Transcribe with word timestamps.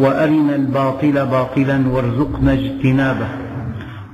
وأرنا 0.00 0.56
الباطل 0.56 1.26
باطلا 1.26 1.88
وارزقنا 1.88 2.52
اجتنابه. 2.52 3.28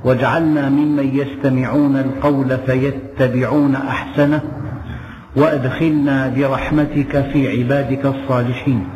واجعلنا 0.04 0.68
ممن 0.68 1.08
يستمعون 1.14 1.96
القول 1.96 2.58
فيتبعون 2.66 3.74
أحسنه. 3.74 4.40
وأدخلنا 5.36 6.28
برحمتك 6.36 7.30
في 7.32 7.58
عبادك 7.58 8.06
الصالحين. 8.06 8.86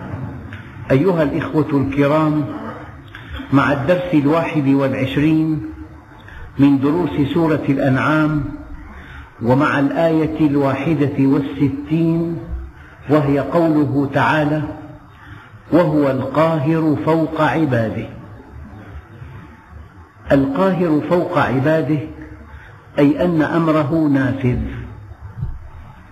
أيها 0.90 1.22
الإخوة 1.22 1.70
الكرام 1.72 2.44
مع 3.52 3.72
الدرس 3.72 4.14
الواحد 4.14 4.68
والعشرين 4.68 5.62
من 6.58 6.78
دروس 6.80 7.10
سورة 7.34 7.62
الأنعام 7.68 8.44
ومع 9.42 9.78
الآية 9.78 10.46
الواحدة 10.46 11.16
والستين 11.18 12.36
وهي 13.10 13.38
قوله 13.38 14.10
تعالى 14.14 14.62
وهو 15.72 16.10
القاهر 16.10 16.96
فوق 17.04 17.40
عباده. 17.40 18.08
القاهر 20.32 21.00
فوق 21.10 21.38
عباده 21.38 21.98
أي 22.98 23.24
أن 23.24 23.42
أمره 23.42 24.08
نافذ. 24.12 24.58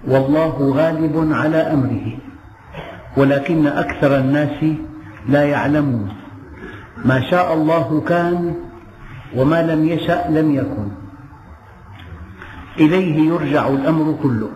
والله 0.09 0.73
غالب 0.77 1.33
على 1.33 1.57
أمره. 1.57 2.19
ولكن 3.17 3.67
أكثر 3.67 4.19
الناس 4.19 4.65
لا 5.29 5.45
يعلمون. 5.45 6.09
ما 7.05 7.21
شاء 7.21 7.55
الله 7.55 8.03
كان 8.09 8.55
وما 9.37 9.63
لم 9.63 9.89
يشأ 9.89 10.31
لم 10.31 10.55
يكن. 10.55 10.89
إليه 12.79 13.29
يرجع 13.29 13.69
الأمر 13.69 14.17
كله. 14.23 14.51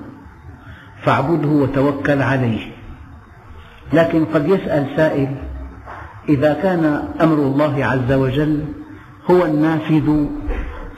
فاعبده 1.02 1.48
وتوكل 1.48 2.22
عليه. 2.22 2.71
لكن 3.92 4.24
قد 4.24 4.48
يسأل 4.48 4.86
سائل 4.96 5.36
إذا 6.28 6.54
كان 6.54 7.08
أمر 7.20 7.34
الله 7.34 7.84
عز 7.84 8.12
وجل 8.12 8.64
هو 9.30 9.44
النافذ 9.44 10.26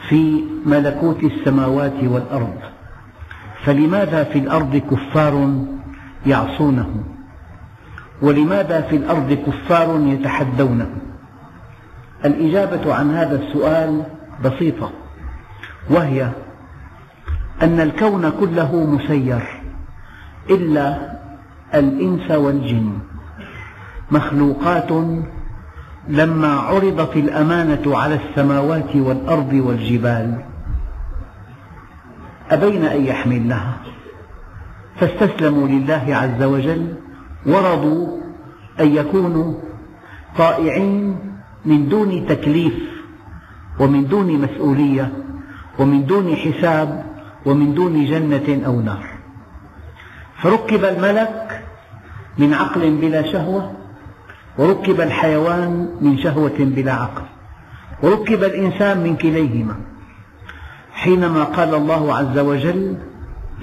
في 0.08 0.44
ملكوت 0.66 1.24
السماوات 1.24 2.04
والأرض 2.04 2.56
فلماذا 3.64 4.24
في 4.24 4.38
الأرض 4.38 4.76
كفار 4.76 5.64
يعصونه؟ 6.26 7.04
ولماذا 8.22 8.80
في 8.80 8.96
الأرض 8.96 9.32
كفار 9.46 10.00
يتحدونه؟ 10.00 10.90
الإجابة 12.24 12.94
عن 12.94 13.10
هذا 13.10 13.36
السؤال 13.42 14.02
بسيطة 14.44 14.90
وهي 15.90 16.28
أن 17.62 17.80
الكون 17.80 18.30
كله 18.30 18.86
مسير 18.86 19.42
إلا 20.50 21.13
الإنس 21.74 22.30
والجن. 22.30 22.92
مخلوقات 24.10 24.90
لما 26.08 26.48
عرضت 26.48 27.16
الأمانة 27.16 27.96
على 27.98 28.14
السماوات 28.14 28.96
والأرض 28.96 29.52
والجبال. 29.52 30.44
أبين 32.50 32.84
أن 32.84 33.04
يحملنها 33.04 33.76
فاستسلموا 34.96 35.68
لله 35.68 36.04
عز 36.08 36.42
وجل 36.42 36.94
ورضوا 37.46 38.18
أن 38.80 38.96
يكونوا 38.96 39.54
طائعين 40.38 41.16
من 41.64 41.88
دون 41.88 42.26
تكليف 42.26 42.74
ومن 43.80 44.06
دون 44.06 44.40
مسؤولية 44.40 45.12
ومن 45.78 46.06
دون 46.06 46.36
حساب 46.36 47.04
ومن 47.46 47.74
دون 47.74 48.04
جنة 48.04 48.66
أو 48.66 48.80
نار. 48.80 49.06
فركب 50.42 50.84
الملك 50.84 51.53
من 52.38 52.54
عقل 52.54 52.90
بلا 52.90 53.32
شهوة 53.32 53.72
وركب 54.58 55.00
الحيوان 55.00 55.88
من 56.00 56.18
شهوة 56.18 56.56
بلا 56.58 56.92
عقل 56.92 57.22
وركب 58.02 58.44
الإنسان 58.44 58.98
من 58.98 59.16
كليهما. 59.16 59.74
حينما 60.92 61.44
قال 61.44 61.74
الله 61.74 62.14
عز 62.14 62.38
وجل 62.38 62.96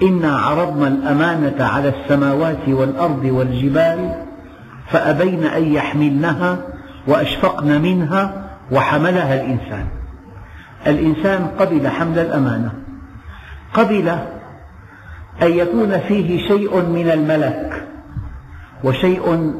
إنا 0.02 0.38
عرضنا 0.38 0.88
الأمانة 0.88 1.64
على 1.64 1.88
السماوات 1.88 2.68
والأرض 2.68 3.24
والجبال 3.24 4.24
فأبين 4.88 5.44
أن 5.44 5.72
يحملنها 5.72 6.58
وأشفقن 7.06 7.82
منها 7.82 8.48
وحملها 8.72 9.34
الإنسان. 9.34 9.86
الإنسان 10.86 11.46
قبل 11.58 11.88
حمل 11.88 12.18
الأمانة 12.18 12.72
قبل 13.74 14.08
أن 15.42 15.52
يكون 15.52 15.98
فيه 15.98 16.48
شيء 16.48 16.82
من 16.82 17.10
الملك 17.10 17.81
وشيء 18.84 19.52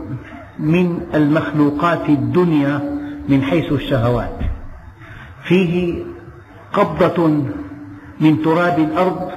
من 0.58 1.00
المخلوقات 1.14 2.08
الدنيا 2.08 2.98
من 3.28 3.42
حيث 3.42 3.72
الشهوات. 3.72 4.38
فيه 5.44 6.04
قبضة 6.72 7.28
من 8.20 8.42
تراب 8.42 8.78
الأرض 8.78 9.30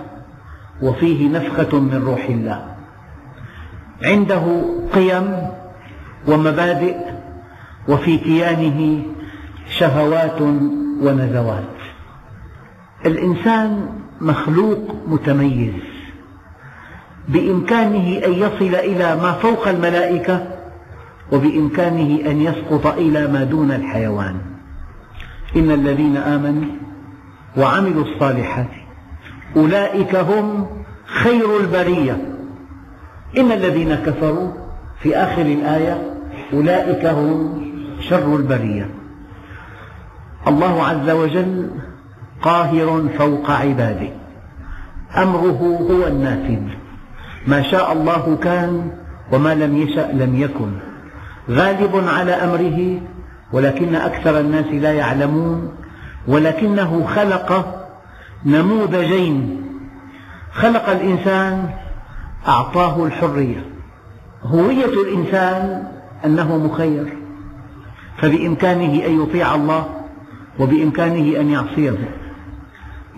وفيه 0.81 1.29
نفخة 1.29 1.79
من 1.79 2.03
روح 2.06 2.25
الله. 2.25 2.75
عنده 4.03 4.66
قيم 4.94 5.50
ومبادئ 6.28 6.97
وفي 7.88 8.17
كيانه 8.17 9.03
شهوات 9.69 10.41
ونزوات. 11.02 11.75
الإنسان 13.06 13.90
مخلوق 14.22 14.96
متميز. 15.07 15.94
بإمكانه 17.28 18.25
أن 18.25 18.34
يصل 18.34 18.75
إلى 18.75 19.16
ما 19.16 19.31
فوق 19.31 19.68
الملائكة 19.68 20.47
وبإمكانه 21.31 22.31
أن 22.31 22.41
يسقط 22.41 22.88
إلى 22.88 23.28
ما 23.28 23.44
دون 23.44 23.72
الحيوان. 23.72 24.36
إن 25.56 25.72
الذين 25.72 26.18
آمنوا 26.18 26.72
وعملوا 27.58 28.03
الصالحات 28.03 28.69
أولئك 29.58 30.16
هم 30.16 30.68
خير 31.06 31.59
البرية. 31.59 32.18
إن 33.38 33.52
الذين 33.52 33.96
كفروا 33.96 34.52
في 35.00 35.18
آخر 35.18 35.41
الآية 35.41 36.14
أولئك 36.53 37.06
هم 37.06 37.66
شر 38.00 38.35
البرية. 38.35 38.90
الله 40.47 40.84
عز 40.84 41.09
وجل 41.09 41.69
قاهر 42.41 43.08
فوق 43.18 43.52
عباده. 43.52 44.09
أمره 45.18 45.88
هو 45.91 46.08
النافذ. 46.08 46.84
ما 47.47 47.63
شاء 47.72 47.94
الله 47.94 48.38
كان 48.44 48.91
وما 49.31 49.56
لم 49.56 49.78
يشأ 49.78 50.11
لم 50.13 50.41
يكن. 50.41 50.72
غالب 51.50 52.03
على 52.07 52.31
أمره 52.31 53.01
ولكن 53.53 53.95
أكثر 53.95 54.39
الناس 54.39 54.66
لا 54.66 54.94
يعلمون 54.94 55.72
ولكنه 56.28 57.05
خلق 57.05 57.81
نموذجين. 58.45 59.61
خلق 60.51 60.89
الإنسان 60.89 61.69
أعطاه 62.47 63.05
الحرية. 63.05 63.66
هوية 64.44 64.85
الإنسان 64.85 65.84
أنه 66.25 66.57
مخير 66.57 67.17
فبإمكانه 68.17 69.05
أن 69.05 69.22
يطيع 69.22 69.55
الله 69.55 69.85
وبإمكانه 70.59 71.40
أن 71.40 71.49
يعصيه. 71.49 72.09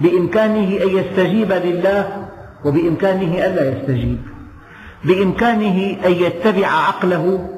بإمكانه 0.02 0.84
أن 0.84 0.90
يستجيب 0.90 1.52
لله 1.52 2.27
وبإمكانه 2.66 3.46
ألا 3.46 3.72
يستجيب. 3.72 4.18
بإمكانه 5.06 5.98
أن 6.06 6.12
يتبع 6.12 6.68
عقله 6.68 7.50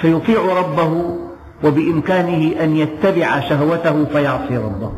فيطيع 0.00 0.58
ربه 0.58 1.18
وبإمكانه 1.64 2.64
أن 2.64 2.76
يتبع 2.76 3.40
شهوته 3.40 4.04
فيعصي 4.04 4.56
ربه. 4.56 4.92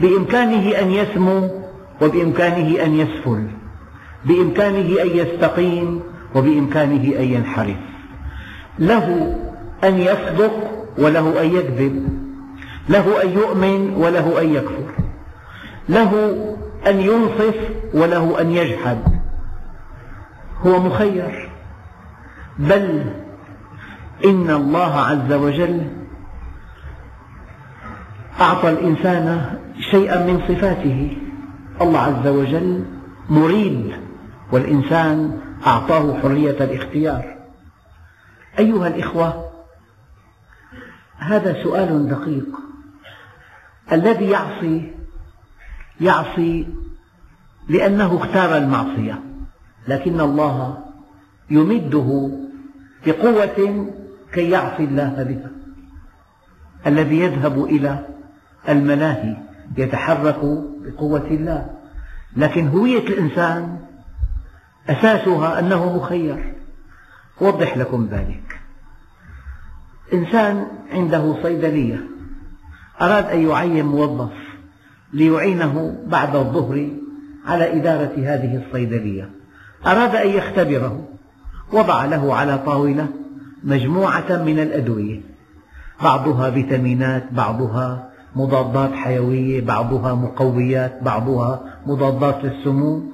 بإمكانه 0.00 0.70
أن 0.70 0.90
يسمو 0.90 1.50
وبإمكانه 2.02 2.84
أن 2.84 2.94
يسفل. 2.94 3.46
بإمكانه 4.24 5.02
أن 5.02 5.08
يستقيم 5.14 6.00
وبإمكانه 6.34 7.18
أن 7.18 7.24
ينحرف. 7.24 7.76
له 8.78 9.36
أن 9.84 9.98
يصدق 9.98 10.52
وله 10.98 11.42
أن 11.42 11.46
يكذب. 11.56 12.08
له 12.88 13.22
أن 13.22 13.28
يؤمن 13.28 13.94
وله 13.94 14.40
أن 14.40 14.54
يكفر. 14.54 14.92
له 15.88 16.36
أن 16.86 17.00
ينصف 17.00 17.54
وله 17.94 18.40
أن 18.40 18.50
يجحد. 18.50 18.98
هو 20.66 20.80
مخير. 20.80 21.50
بل 22.58 23.04
إن 24.24 24.50
الله 24.50 25.00
عز 25.00 25.32
وجل 25.32 25.90
أعطى 28.40 28.70
الإنسان 28.70 29.58
شيئا 29.90 30.26
من 30.26 30.40
صفاته. 30.48 31.16
الله 31.82 32.00
عز 32.00 32.26
وجل 32.26 32.84
مريد 33.30 33.92
والإنسان 34.52 35.40
أعطاه 35.66 36.20
حرية 36.20 36.64
الاختيار. 36.64 37.36
أيها 38.58 38.88
الإخوة 38.88 39.50
هذا 41.18 41.62
سؤال 41.62 42.08
دقيق. 42.08 42.48
الذي 43.92 44.30
يعصي 44.30 44.95
يعصي 46.00 46.66
لأنه 47.68 48.16
اختار 48.16 48.56
المعصية 48.56 49.22
لكن 49.88 50.20
الله 50.20 50.84
يمده 51.50 52.30
بقوة 53.06 53.86
كي 54.32 54.50
يعصي 54.50 54.84
الله 54.84 55.22
بها 55.22 55.50
الذي 56.86 57.20
يذهب 57.20 57.64
إلى 57.64 58.06
الملاهي 58.68 59.36
يتحرك 59.76 60.40
بقوة 60.84 61.26
الله. 61.26 61.70
لكن 62.36 62.68
هوية 62.68 63.06
الإنسان 63.08 63.78
أساسها 64.88 65.58
أنه 65.58 65.96
مخير. 65.96 66.54
أوضح 67.42 67.76
لكم 67.76 68.08
ذلك. 68.10 68.60
إنسان 70.12 70.66
عنده 70.92 71.42
صيدلية 71.42 72.00
أراد 73.00 73.24
أن 73.24 73.48
يعين 73.48 73.86
موظف 73.86 74.45
ليعينه 75.16 75.98
بعد 76.06 76.36
الظهر 76.36 76.88
على 77.46 77.76
إدارة 77.76 78.12
هذه 78.16 78.62
الصيدلية. 78.66 79.30
أراد 79.86 80.16
أن 80.16 80.28
يختبره 80.28 81.08
وضع 81.72 82.04
له 82.04 82.34
على 82.34 82.58
طاولة 82.58 83.06
مجموعة 83.64 84.42
من 84.46 84.58
الأدوية 84.58 85.20
بعضها 86.02 86.50
فيتامينات 86.50 87.32
بعضها 87.32 88.10
مضادات 88.36 88.92
حيوية 88.92 89.60
بعضها 89.60 90.14
مقويات 90.14 91.02
بعضها 91.02 91.60
مضادات 91.86 92.44
للسموم 92.44 93.12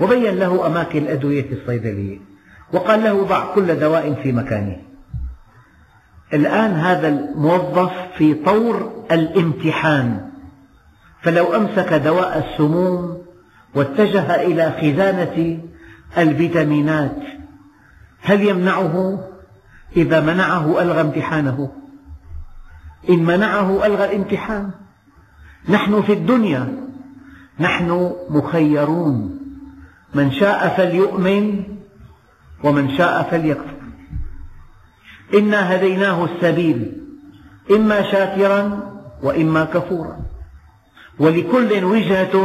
وبين 0.00 0.38
له 0.38 0.66
أماكن 0.66 0.98
الأدوية 0.98 1.42
في 1.42 1.52
الصيدلية 1.52 2.18
وقال 2.72 3.02
له 3.02 3.22
ضع 3.22 3.54
كل 3.54 3.80
دواء 3.80 4.14
في 4.22 4.32
مكانه. 4.32 4.76
الآن 6.32 6.70
هذا 6.70 7.08
الموظف 7.08 7.92
في 8.18 8.34
طور 8.34 8.92
الامتحان. 9.12 10.30
فلو 11.24 11.56
أمسك 11.56 11.92
دواء 11.92 12.38
السموم 12.38 13.22
واتجه 13.74 14.42
إلى 14.42 14.72
خزانة 14.80 15.58
الفيتامينات 16.18 17.16
هل 18.22 18.42
يمنعه؟ 18.42 19.24
إذا 19.96 20.20
منعه 20.20 20.82
ألغى 20.82 21.00
امتحانه. 21.00 21.72
إن 23.10 23.24
منعه 23.24 23.86
ألغى 23.86 24.04
الامتحان 24.04 24.70
نحن 25.68 26.02
في 26.02 26.12
الدنيا 26.12 26.88
نحن 27.60 28.12
مخيرون. 28.30 29.38
من 30.14 30.32
شاء 30.32 30.74
فليؤمن 30.76 31.64
ومن 32.64 32.96
شاء 32.96 33.22
فليكفر. 33.30 33.74
إنا 35.34 35.74
هديناه 35.74 36.24
السبيل 36.24 36.92
إما 37.70 38.02
شاكرا 38.12 38.92
وإما 39.22 39.64
كفورا. 39.64 40.33
ولكل 41.18 41.84
وجهة 41.84 42.36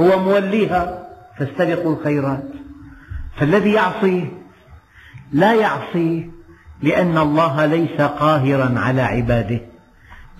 هو 0.00 0.18
موليها 0.18 1.08
فاستبقوا 1.38 1.96
الخيرات. 1.96 2.48
فالذي 3.36 3.72
يعصي 3.72 4.30
لا 5.32 5.54
يعصي 5.54 6.30
لأن 6.82 7.18
الله 7.18 7.66
ليس 7.66 8.00
قاهرا 8.00 8.78
على 8.78 9.02
عباده. 9.02 9.60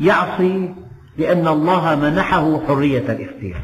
يعصي 0.01 0.75
لأن 1.19 1.49
الله 1.49 1.95
منحه 1.95 2.67
حرية 2.67 3.13
الاختيار. 3.13 3.63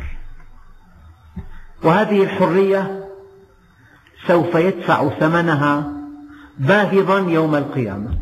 وهذه 1.83 2.23
الحرية 2.23 3.09
سوف 4.27 4.55
يدفع 4.55 5.09
ثمنها 5.09 5.93
باهظا 6.59 7.19
يوم 7.19 7.55
القيامة. 7.55 8.19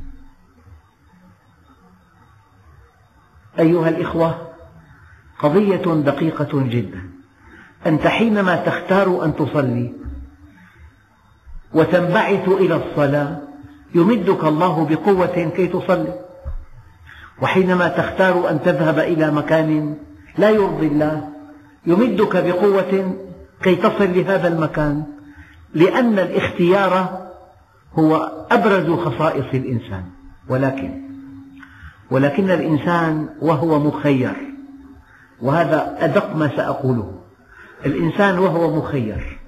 أيها 3.59 3.89
الإخوة 3.89 4.48
قضية 5.39 5.95
دقيقة 5.95 6.69
جدا. 6.69 7.03
أنت 7.87 8.07
حينما 8.07 8.57
تختار 8.57 9.25
أن 9.25 9.37
تصلي 9.37 9.93
وتنبعث 11.75 12.49
إلى 12.49 12.75
الصلاة 12.77 13.39
يمدك 13.95 14.45
الله 14.45 14.87
بقوة 14.91 15.53
كي 15.57 15.67
تصلي. 15.67 16.15
وحينما 17.43 17.89
تختار 17.89 18.51
أن 18.51 18.63
تذهب 18.63 18.99
إلى 18.99 19.31
مكان 19.31 19.97
لا 20.39 20.51
يرضي 20.51 20.87
الله 20.87 21.29
يمدك 21.87 22.37
بقوة 22.37 23.17
كي 23.63 23.77
تصل 23.77 24.15
لهذا 24.15 24.49
المكان 24.49 25.05
لأن 25.75 26.19
الاختيار 26.19 27.27
هو 27.95 28.33
أبرز 28.51 28.91
خصائص 28.91 29.47
الإنسان. 29.55 30.05
ولكن 30.49 31.09
ولكن 32.11 32.51
الإنسان 32.51 33.29
وهو 33.41 33.79
مخير 33.79 34.48
وهذا 35.43 35.97
أدق 35.99 36.37
ما 36.37 36.57
سأقوله. 36.57 37.21
الإنسان 37.87 38.39
وهو 38.39 38.77
مخير. 38.77 39.39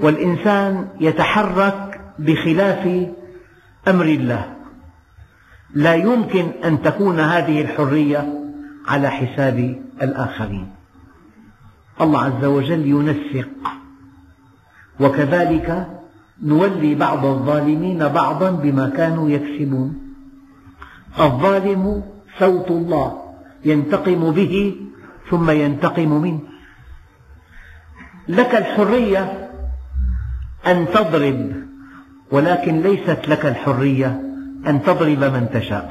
والإنسان 0.00 0.88
يتحرك 1.00 2.00
بخلاف 2.18 3.08
أمر 3.88 4.04
الله. 4.04 4.54
لا 5.74 5.94
يمكن 5.94 6.46
أن 6.64 6.82
تكون 6.82 7.20
هذه 7.20 7.60
الحرية 7.60 8.40
على 8.88 9.10
حساب 9.10 9.82
الآخرين. 10.02 10.72
الله 12.00 12.20
عز 12.20 12.44
وجل 12.44 12.86
ينسق. 12.86 13.48
وكذلك 15.00 15.86
نولي 16.42 16.94
بعض 16.94 17.26
الظالمين 17.26 18.08
بعضا 18.08 18.50
بما 18.50 18.88
كانوا 18.88 19.30
يكسبون. 19.30 20.14
الظالم 21.20 22.02
صوت 22.38 22.70
الله. 22.70 23.23
ينتقم 23.64 24.30
به 24.30 24.76
ثم 25.30 25.50
ينتقم 25.50 26.22
منه. 26.22 26.40
لك 28.28 28.54
الحرية 28.54 29.50
أن 30.66 30.86
تضرب 30.94 31.52
ولكن 32.30 32.80
ليست 32.80 33.28
لك 33.28 33.46
الحرية 33.46 34.20
أن 34.66 34.82
تضرب 34.82 35.24
من 35.24 35.48
تشاء. 35.52 35.90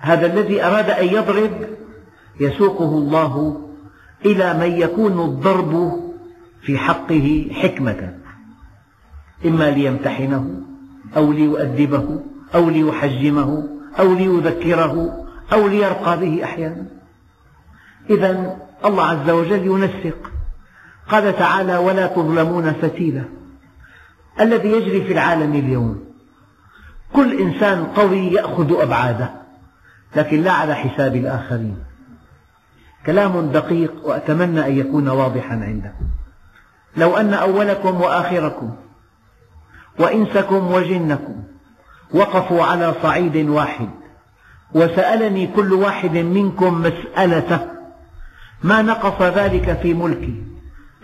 هذا 0.00 0.26
الذي 0.26 0.64
أراد 0.64 0.90
أن 0.90 1.06
يضرب 1.06 1.50
يسوقه 2.40 2.88
الله 2.88 3.62
إلى 4.24 4.54
من 4.54 4.80
يكون 4.80 5.20
الضرب 5.20 5.92
في 6.62 6.78
حقه 6.78 7.48
حكمة. 7.52 8.14
إما 9.46 9.70
ليمتحنه 9.70 10.62
أو 11.16 11.32
ليؤدبه 11.32 12.20
أو 12.54 12.70
ليحجمه 12.70 13.68
أو 13.98 14.14
ليذكره. 14.14 15.25
أو 15.52 15.68
ليرقى 15.68 16.20
به 16.20 16.44
أحيانا. 16.44 16.86
إذا 18.10 18.56
الله 18.84 19.04
عز 19.04 19.30
وجل 19.30 19.66
ينسق. 19.66 20.32
قال 21.08 21.38
تعالى 21.38 21.76
ولا 21.76 22.06
تظلمون 22.06 22.72
فتيلا. 22.72 23.24
الذي 24.40 24.68
يجري 24.68 25.04
في 25.04 25.12
العالم 25.12 25.54
اليوم. 25.54 26.04
كل 27.12 27.40
إنسان 27.40 27.84
قوي 27.84 28.32
يأخذ 28.32 28.80
أبعاده 28.80 29.30
لكن 30.16 30.42
لا 30.42 30.52
على 30.52 30.74
حساب 30.74 31.16
الآخرين. 31.16 31.76
كلام 33.06 33.50
دقيق 33.52 33.92
وأتمنى 34.04 34.66
أن 34.66 34.78
يكون 34.78 35.08
واضحا 35.08 35.54
عندكم 35.54 36.06
لو 36.96 37.16
أن 37.16 37.34
أولكم 37.34 38.00
وآخركم 38.00 38.76
وإنسكم 39.98 40.72
وجنكم 40.72 41.42
وقفوا 42.14 42.64
على 42.64 42.94
صعيد 43.02 43.36
واحد 43.48 43.88
وسألني 44.74 45.46
كل 45.46 45.72
واحد 45.72 46.16
منكم 46.16 46.82
مسألته 46.82 47.60
ما 48.62 48.82
نقص 48.82 49.22
ذلك 49.22 49.78
في 49.82 49.94
ملكي 49.94 50.42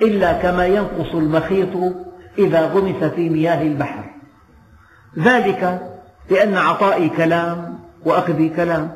إلا 0.03 0.33
كما 0.33 0.67
ينقص 0.67 1.15
المخيط 1.15 1.95
إذا 2.39 2.67
غمس 2.67 3.05
في 3.05 3.29
مياه 3.29 3.63
البحر. 3.63 4.05
ذلك 5.19 5.91
لأن 6.31 6.55
عطائي 6.55 7.09
كلام 7.09 7.79
وأخذي 8.05 8.49
كلام. 8.49 8.95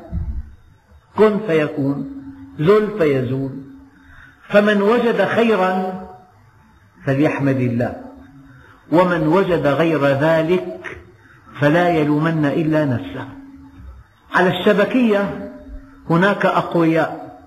كن 1.17 1.39
فيكون 1.47 2.11
زل 2.59 2.89
فيزول. 2.99 3.51
فمن 4.49 4.81
وجد 4.81 5.25
خيرا 5.25 6.03
فليحمد 7.05 7.59
الله. 7.59 7.95
ومن 8.91 9.27
وجد 9.27 9.67
غير 9.67 10.05
ذلك 10.05 10.97
فلا 11.59 11.89
يلومن 11.89 12.45
إلا 12.45 12.85
نفسه. 12.85 13.27
على 14.37 14.59
الشبكية 14.59 15.51
هناك 16.09 16.45
أقوياء 16.45 17.39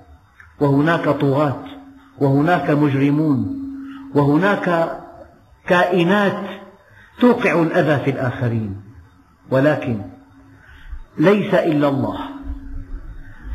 وهناك 0.60 1.08
طغاة 1.08 1.64
وهناك 2.18 2.70
مجرمون 2.70 3.60
وهناك 4.14 4.98
كائنات 5.66 6.46
توقع 7.20 7.62
الأذى 7.62 8.04
في 8.04 8.10
الآخرين. 8.10 8.80
ولكن 9.50 10.00
ليس 11.18 11.54
إلا 11.54 11.88
الله. 11.88 12.18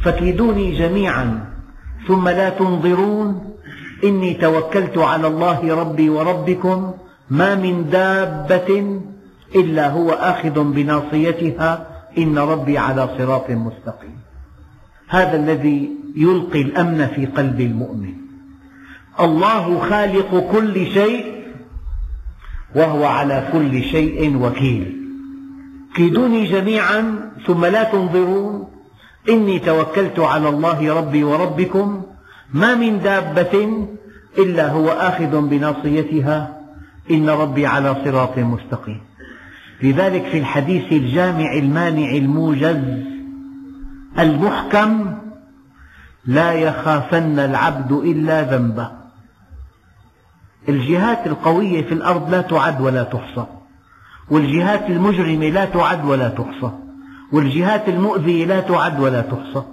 فكيدوني 0.04 0.78
جميعا 0.78 1.46
ثم 2.08 2.30
لا 2.30 2.50
تنظرون 2.50 3.56
إني 4.04 4.34
توكلت 4.34 4.98
على 4.98 5.28
الله 5.28 5.76
ربي 5.76 6.10
وربكم 6.10 6.94
ما 7.30 7.56
من 7.56 7.90
دابة 7.90 9.02
إلا 9.56 9.90
هو 9.90 10.10
آخذ 10.12 10.64
بناصيتها 10.64 11.95
إن 12.18 12.38
ربي 12.38 12.78
على 12.78 13.10
صراط 13.18 13.50
مستقيم. 13.50 14.18
هذا 15.08 15.38
الذي 15.38 15.90
يلقي 16.16 16.62
الأمن 16.62 17.08
في 17.08 17.26
قلب 17.26 17.62
المؤمن. 17.62 18.14
الله 19.20 19.80
خالق 19.80 20.52
كل 20.52 20.88
شيء 20.88 21.26
وهو 22.76 23.06
على 23.06 23.50
كل 23.54 23.84
شيء 23.84 24.38
وكيل. 24.38 24.96
كيدوني 25.96 26.46
جميعا 26.46 27.32
ثم 27.48 27.66
لا 27.66 27.84
تنظرون. 27.84 28.68
إني 29.30 29.60
توكلت 29.60 30.20
على 30.20 30.50
الله 30.50 30.94
ربي 30.94 31.24
وربكم. 31.24 32.04
ما 32.54 32.76
من 32.76 33.00
دابة 33.00 33.88
إلا 34.38 34.72
هو 34.72 34.90
آخذ 34.90 35.42
بناصيتها. 35.42 36.62
إن 37.12 37.30
ربي 37.30 37.66
على 37.66 37.96
صراط 38.06 38.38
مستقيم. 38.38 39.02
لذلك 39.84 40.26
في 40.26 40.38
الحديث 40.38 40.92
الجامع 40.92 41.54
المانع 41.54 42.10
الموجز 42.10 43.06
المحكم 44.20 45.16
لا 46.26 46.54
يخافن 46.54 47.40
العبد 47.40 47.92
إلا 47.92 48.42
ذنبه. 48.42 48.92
الجهات 50.70 51.28
القوية 51.28 51.84
في 51.86 51.94
الأرض 51.94 52.32
لا 52.32 52.42
تعد 52.42 52.82
ولا 52.82 53.04
تحصى. 53.04 53.46
والجهات 54.30 54.90
المجرمة 54.90 55.50
لا 55.50 55.66
تعد 55.66 56.06
ولا 56.06 56.30
تحصى. 56.30 56.72
والجهات 57.32 57.90
المؤذية 57.90 58.46
لا 58.46 58.60
تعد 58.60 59.00
ولا 59.00 59.22
تحصى. 59.22 59.64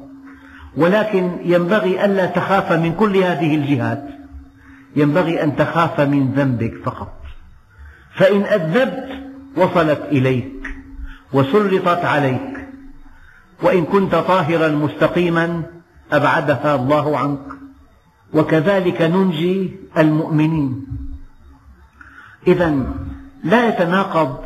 ولكن 0.77 1.37
ينبغي 1.45 2.05
ألا 2.05 2.27
تخاف 2.27 2.73
من 2.73 2.93
كل 2.93 3.17
هذه 3.17 3.55
الجهات. 3.55 4.09
ينبغي 4.97 5.43
أن 5.43 5.57
تخاف 5.57 6.01
من 6.01 6.33
ذنبك 6.33 6.75
فقط. 6.85 7.13
فإن 8.15 8.43
أذنبت 8.43 9.32
وصلت 9.57 10.01
إليك 10.01 10.75
وسلطت 11.33 12.05
عليك. 12.05 12.69
وإن 13.63 13.85
كنت 13.85 14.15
طاهرا 14.15 14.69
مستقيما 14.69 15.63
أبعدها 16.13 16.75
الله 16.75 17.19
عنك. 17.19 17.47
وكذلك 18.35 19.03
ننجي 19.03 19.77
المؤمنين. 19.99 20.87
إذا 22.47 22.75
لا 23.45 23.69
يتناقض 23.69 24.39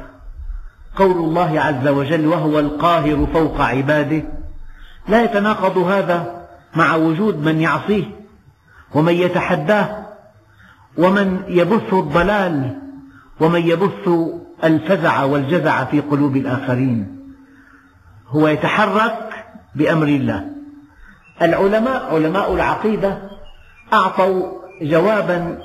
قول 0.96 1.16
الله 1.16 1.60
عز 1.60 1.88
وجل 1.88 2.26
وهو 2.26 2.58
القاهر 2.58 3.26
فوق 3.32 3.60
عباده. 3.60 4.22
لا 5.08 5.24
يتناقض 5.24 5.78
هذا 5.78 6.46
مع 6.76 6.94
وجود 6.94 7.44
من 7.44 7.60
يعصيه 7.60 8.04
ومن 8.94 9.12
يتحداه 9.12 10.06
ومن 10.98 11.42
يبث 11.48 11.94
الضلال 11.94 12.78
ومن 13.40 13.60
يبث 13.60 14.08
الفزع 14.64 15.24
والجزع 15.24 15.84
في 15.84 16.00
قلوب 16.00 16.36
الآخرين. 16.36 17.16
هو 18.28 18.48
يتحرك 18.48 19.44
بأمر 19.74 20.06
الله. 20.06 20.50
العلماء 21.42 22.14
علماء 22.14 22.54
العقيدة 22.54 23.18
أعطوا 23.92 24.52
جوابا 24.82 25.58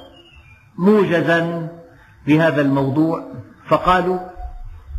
موجزا 0.77 1.67
لهذا 2.27 2.61
الموضوع 2.61 3.23
فقالوا 3.67 4.19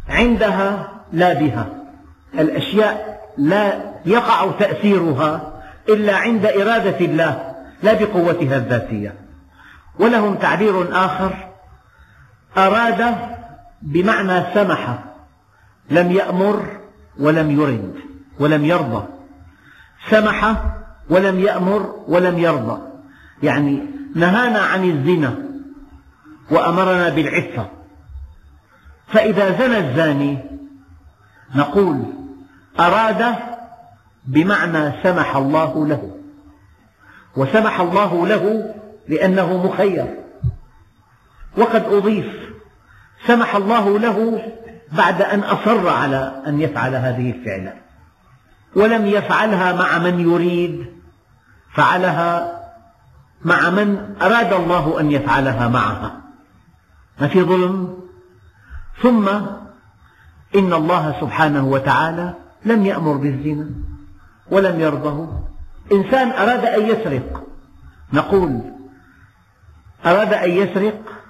عندها 0.08 0.88
لا 1.12 1.32
بها. 1.32 1.66
الأشياء 2.34 3.20
لا 3.38 3.92
يقع 4.06 4.50
تأثيرها 4.58 5.52
إلا 5.88 6.16
عند 6.16 6.46
إرادة 6.46 7.00
الله 7.00 7.54
لا 7.82 7.92
بقوتها 7.92 8.56
الذاتية. 8.56 9.14
ولهم 9.98 10.34
تعبير 10.34 11.04
آخر 11.04 11.48
أراد 12.56 13.14
بمعنى 13.82 14.54
سمح 14.54 14.98
لم 15.90 16.12
يأمر 16.12 16.80
ولم 17.18 17.50
يرد 17.60 17.94
ولم 18.38 18.64
يرضى. 18.64 19.06
سمح 20.10 20.62
ولم 21.10 21.40
يأمر 21.40 22.04
ولم 22.08 22.38
يرضى. 22.38 22.82
يعني 23.42 23.82
نهانا 24.14 24.58
عن 24.58 24.90
الزنا 24.90 25.34
وأمرنا 26.50 27.08
بالعفة. 27.08 27.68
فإذا 29.06 29.58
زنى 29.58 29.78
الزاني 29.78 30.38
نقول 31.54 32.02
أراد 32.80 33.34
بمعنى 34.26 34.92
سمح 35.02 35.36
الله 35.36 35.86
له. 35.86 36.16
وسمح 37.36 37.80
الله 37.80 38.26
له 38.26 38.74
لأنه 39.08 39.66
مخير. 39.66 40.06
وقد 41.56 41.84
أضيف 41.84 42.41
سمح 43.26 43.56
الله 43.56 43.98
له 43.98 44.42
بعد 44.92 45.22
أن 45.22 45.40
أصر 45.40 45.88
على 45.88 46.42
أن 46.46 46.60
يفعل 46.60 46.94
هذه 46.94 47.30
الفعلة. 47.30 47.72
ولم 48.76 49.06
يفعلها 49.06 49.72
مع 49.72 49.98
من 49.98 50.20
يريد 50.20 50.86
فعلها 51.74 52.60
مع 53.44 53.70
من 53.70 54.16
أراد 54.22 54.52
الله 54.52 55.00
أن 55.00 55.12
يفعلها 55.12 55.68
معها. 55.68 56.20
ما 57.20 57.28
في 57.28 57.42
ظلم؟ 57.42 58.02
ثم 59.02 59.28
إن 60.54 60.72
الله 60.72 61.20
سبحانه 61.20 61.64
وتعالى 61.66 62.34
لم 62.64 62.86
يأمر 62.86 63.16
بالزنا 63.16 63.70
ولم 64.50 64.80
يرضه. 64.80 65.28
إنسان 65.92 66.30
أراد 66.30 66.64
أن 66.64 66.86
يسرق 66.86 67.46
نقول 68.12 68.60
أراد 70.06 70.32
أن 70.32 70.50
يسرق 70.50 71.21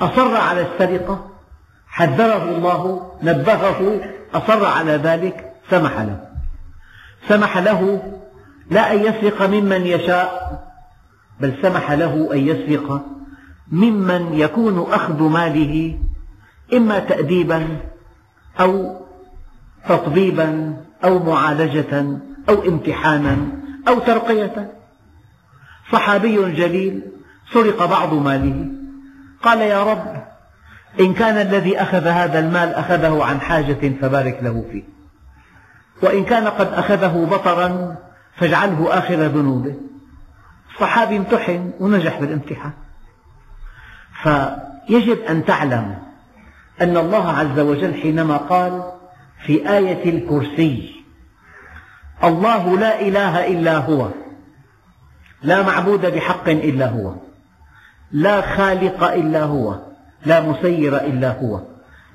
أصر 0.00 0.36
على 0.36 0.66
السرقة؟ 0.66 1.30
حذره 1.88 2.56
الله 2.56 3.12
نبهه 3.22 4.00
أصر 4.34 4.64
على 4.66 4.92
ذلك؟ 4.92 5.52
سمح 5.70 6.00
له. 6.00 6.28
سمح 7.28 7.58
له 7.58 8.02
لا 8.70 8.92
أن 8.92 8.98
يسرق 8.98 9.42
ممن 9.42 9.86
يشاء 9.86 10.62
بل 11.40 11.54
سمح 11.62 11.92
له 11.92 12.28
أن 12.32 12.38
يسرق 12.38 13.06
ممن 13.72 14.34
يكون 14.34 14.92
أخذ 14.92 15.22
ماله 15.22 15.98
إما 16.72 16.98
تأديبا 16.98 17.80
أو 18.60 19.00
تطبيبا 19.88 20.76
أو 21.04 21.18
معالجة 21.18 22.18
أو 22.48 22.62
امتحانا 22.62 23.36
أو 23.88 23.98
ترقية. 23.98 24.72
صحابي 25.92 26.52
جليل 26.52 27.02
سرق 27.52 27.86
بعض 27.86 28.14
ماله. 28.14 28.75
قال 29.42 29.60
يا 29.60 29.82
رب 29.82 30.24
إن 31.00 31.14
كان 31.14 31.36
الذي 31.46 31.82
أخذ 31.82 32.06
هذا 32.06 32.38
المال 32.38 32.74
أخذه 32.74 33.24
عن 33.24 33.40
حاجة 33.40 33.92
فبارك 34.00 34.38
له 34.42 34.64
فيه. 34.72 34.82
وإن 36.02 36.24
كان 36.24 36.48
قد 36.48 36.72
أخذه 36.72 37.28
بطرا 37.30 37.96
فاجعله 38.36 38.98
آخر 38.98 39.14
ذنوبه. 39.14 39.74
الصحابي 40.74 41.16
امتحن 41.16 41.70
ونجح 41.80 42.20
بالامتحان. 42.20 42.72
فيجب 44.22 45.18
أن 45.18 45.44
تعلم 45.44 45.98
أن 46.80 46.96
الله 46.96 47.32
عز 47.32 47.58
وجل 47.58 47.94
حينما 47.94 48.36
قال 48.36 48.92
في 49.46 49.70
آية 49.70 50.10
الكرسي 50.10 51.04
الله 52.24 52.78
لا 52.78 53.00
إله 53.00 53.46
إلا 53.46 53.76
هو 53.76 54.08
لا 55.42 55.62
معبود 55.62 56.06
بحق 56.06 56.48
إلا 56.48 56.86
هو. 56.86 57.25
لا 58.12 58.56
خالق 58.56 59.04
إلا 59.04 59.42
هو 59.42 59.74
لا 60.26 60.40
مسير 60.40 60.96
إلا 60.96 61.38
هو 61.40 61.60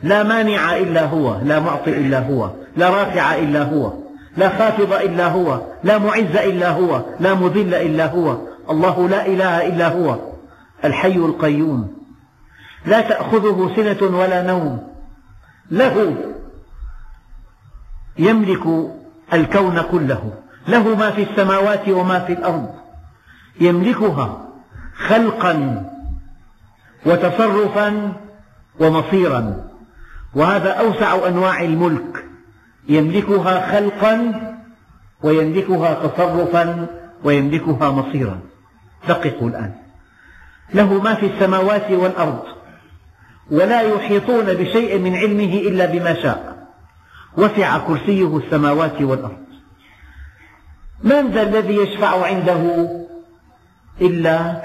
لا 0.04 0.24
مانع 0.24 0.78
إلا 0.78 1.06
هو 1.06 1.38
لا 1.44 1.60
معطي 1.60 1.98
إلا 1.98 2.20
هو 2.20 2.50
لا 2.78 2.90
رافع 2.90 3.36
إلا 3.36 3.64
هو 3.64 3.94
لا 4.38 4.50
خافض 4.50 4.94
إلا 4.94 5.28
هو 5.28 5.62
لا 5.84 5.98
معز 5.98 6.36
إلا 6.36 6.70
هو 6.72 7.02
لا 7.20 7.34
مذل 7.34 7.74
إلا 7.74 8.06
هو. 8.06 8.38
الله 8.70 9.10
لا 9.10 9.26
إله 9.26 9.68
إلا 9.68 9.88
هو 9.88 10.20
الحي 10.86 11.16
القيوم. 11.16 11.94
لا 12.86 13.02
تأخذه 13.02 13.72
سنة 13.76 14.18
ولا 14.18 14.44
نوم. 14.44 14.88
له 15.72 16.16
يملك 18.20 18.92
الكون 19.34 19.82
كله 19.82 20.34
له 20.68 20.96
ما 20.96 21.12
في 21.12 21.24
السماوات 21.24 21.90
وما 21.90 22.20
في 22.20 22.34
الأرض. 22.34 22.70
يملكها 23.62 24.48
خلقا 24.96 25.86
وتصرفا 27.06 28.14
ومصيرا. 28.80 29.68
وهذا 30.36 30.70
أوسع 30.70 31.28
أنواع 31.28 31.62
الملك. 31.62 32.26
يملكها 32.90 33.72
خلقا 33.72 34.18
ويملكها 35.24 35.94
تصرفا 35.94 36.88
ويملكها 37.24 37.92
مصيرا. 37.92 38.40
دققوا 39.08 39.50
الآن. 39.50 39.74
له 40.74 41.02
ما 41.02 41.14
في 41.14 41.26
السماوات 41.26 41.92
والأرض 41.92 42.44
ولا 43.52 43.82
يحيطون 43.82 44.46
بشيء 44.46 45.00
من 45.00 45.16
علمه 45.16 45.54
إلا 45.54 45.86
بما 45.86 46.14
شاء. 46.14 46.68
وسع 47.38 47.78
كرسيه 47.78 48.38
السماوات 48.38 49.02
والأرض. 49.02 49.42
من 51.04 51.32
ذا 51.32 51.42
الذي 51.42 51.76
يشفع 51.76 52.26
عنده 52.26 52.90
إلا 54.02 54.62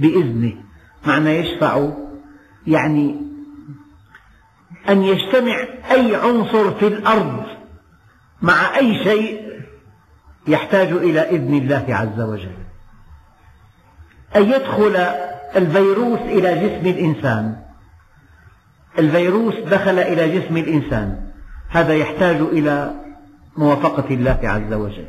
بإذنه. 0.00 0.54
معنى 1.06 1.30
يشفع 1.30 1.88
يعني 2.66 3.16
أن 4.88 5.02
يجتمع 5.02 5.56
أي 5.90 6.16
عنصر 6.16 6.70
في 6.70 6.86
الأرض 6.86 7.44
مع 8.42 8.76
أي 8.76 9.04
شيء 9.04 9.50
يحتاج 10.48 10.88
إلى 10.92 11.20
إذن 11.20 11.54
الله 11.54 11.84
عز 11.88 12.20
وجل. 12.20 12.56
أن 14.36 14.42
يدخل 14.42 14.96
الفيروس 15.56 16.20
إلى 16.20 16.54
جسم 16.54 16.86
الإنسان. 16.86 17.56
الفيروس 18.98 19.54
دخل 19.54 19.98
إلى 19.98 20.40
جسم 20.40 20.56
الإنسان. 20.56 21.30
هذا 21.68 21.94
يحتاج 21.94 22.36
إلى 22.36 22.94
موافقة 23.56 24.14
الله 24.14 24.38
عز 24.42 24.72
وجل. 24.72 25.08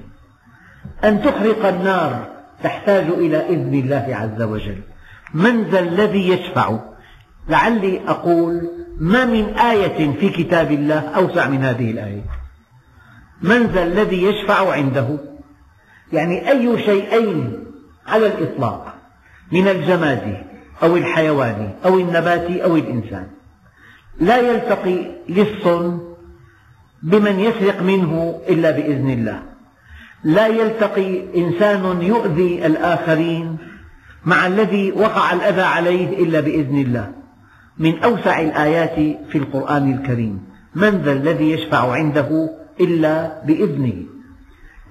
أن 1.03 1.21
تحرق 1.21 1.65
النار. 1.65 2.40
تحتاج 2.63 3.05
إلى 3.05 3.37
إذن 3.37 3.73
الله 3.73 4.05
عز 4.09 4.41
وجل. 4.41 4.81
من 5.33 5.63
ذا 5.63 5.79
الذي 5.79 6.29
يشفع؟ 6.29 6.79
لعلي 7.49 8.01
أقول 8.07 8.69
ما 8.97 9.25
من 9.25 9.45
آية 9.45 10.11
في 10.19 10.29
كتاب 10.29 10.71
الله 10.71 10.99
أوسع 10.99 11.47
من 11.47 11.63
هذه 11.63 11.91
الآية. 11.91 12.21
من 13.41 13.67
ذا 13.67 13.83
الذي 13.83 14.23
يشفع 14.23 14.71
عنده؟ 14.71 15.17
يعني 16.13 16.49
أي 16.51 16.83
شيئين 16.85 17.63
على 18.07 18.25
الإطلاق 18.25 18.95
من 19.51 19.67
الجماد 19.67 20.43
أو 20.83 20.97
الحيوان 20.97 21.73
أو 21.85 21.99
النبات 21.99 22.51
أو 22.51 22.75
الإنسان. 22.75 23.27
لا 24.19 24.37
يلتقي 24.37 25.05
لص 25.29 25.67
بمن 27.03 27.39
يسرق 27.39 27.81
منه 27.81 28.41
إلا 28.49 28.71
بإذن 28.71 29.09
الله. 29.09 29.50
لا 30.23 30.47
يلتقي 30.47 31.35
إنسان 31.35 32.01
يؤذي 32.01 32.65
الآخرين 32.65 33.57
مع 34.25 34.47
الذي 34.47 34.91
وقع 34.91 35.33
الأذى 35.33 35.61
عليه 35.61 36.23
إلا 36.23 36.39
بإذن 36.39 36.77
الله. 36.81 37.11
من 37.77 38.03
أوسع 38.03 38.41
الآيات 38.41 38.95
في 39.29 39.37
القرآن 39.37 39.93
الكريم. 39.93 40.43
من 40.75 40.89
ذا 40.89 41.11
الذي 41.11 41.51
يشفع 41.51 41.91
عنده 41.91 42.49
إلا 42.79 43.41
بإذنه. 43.45 44.03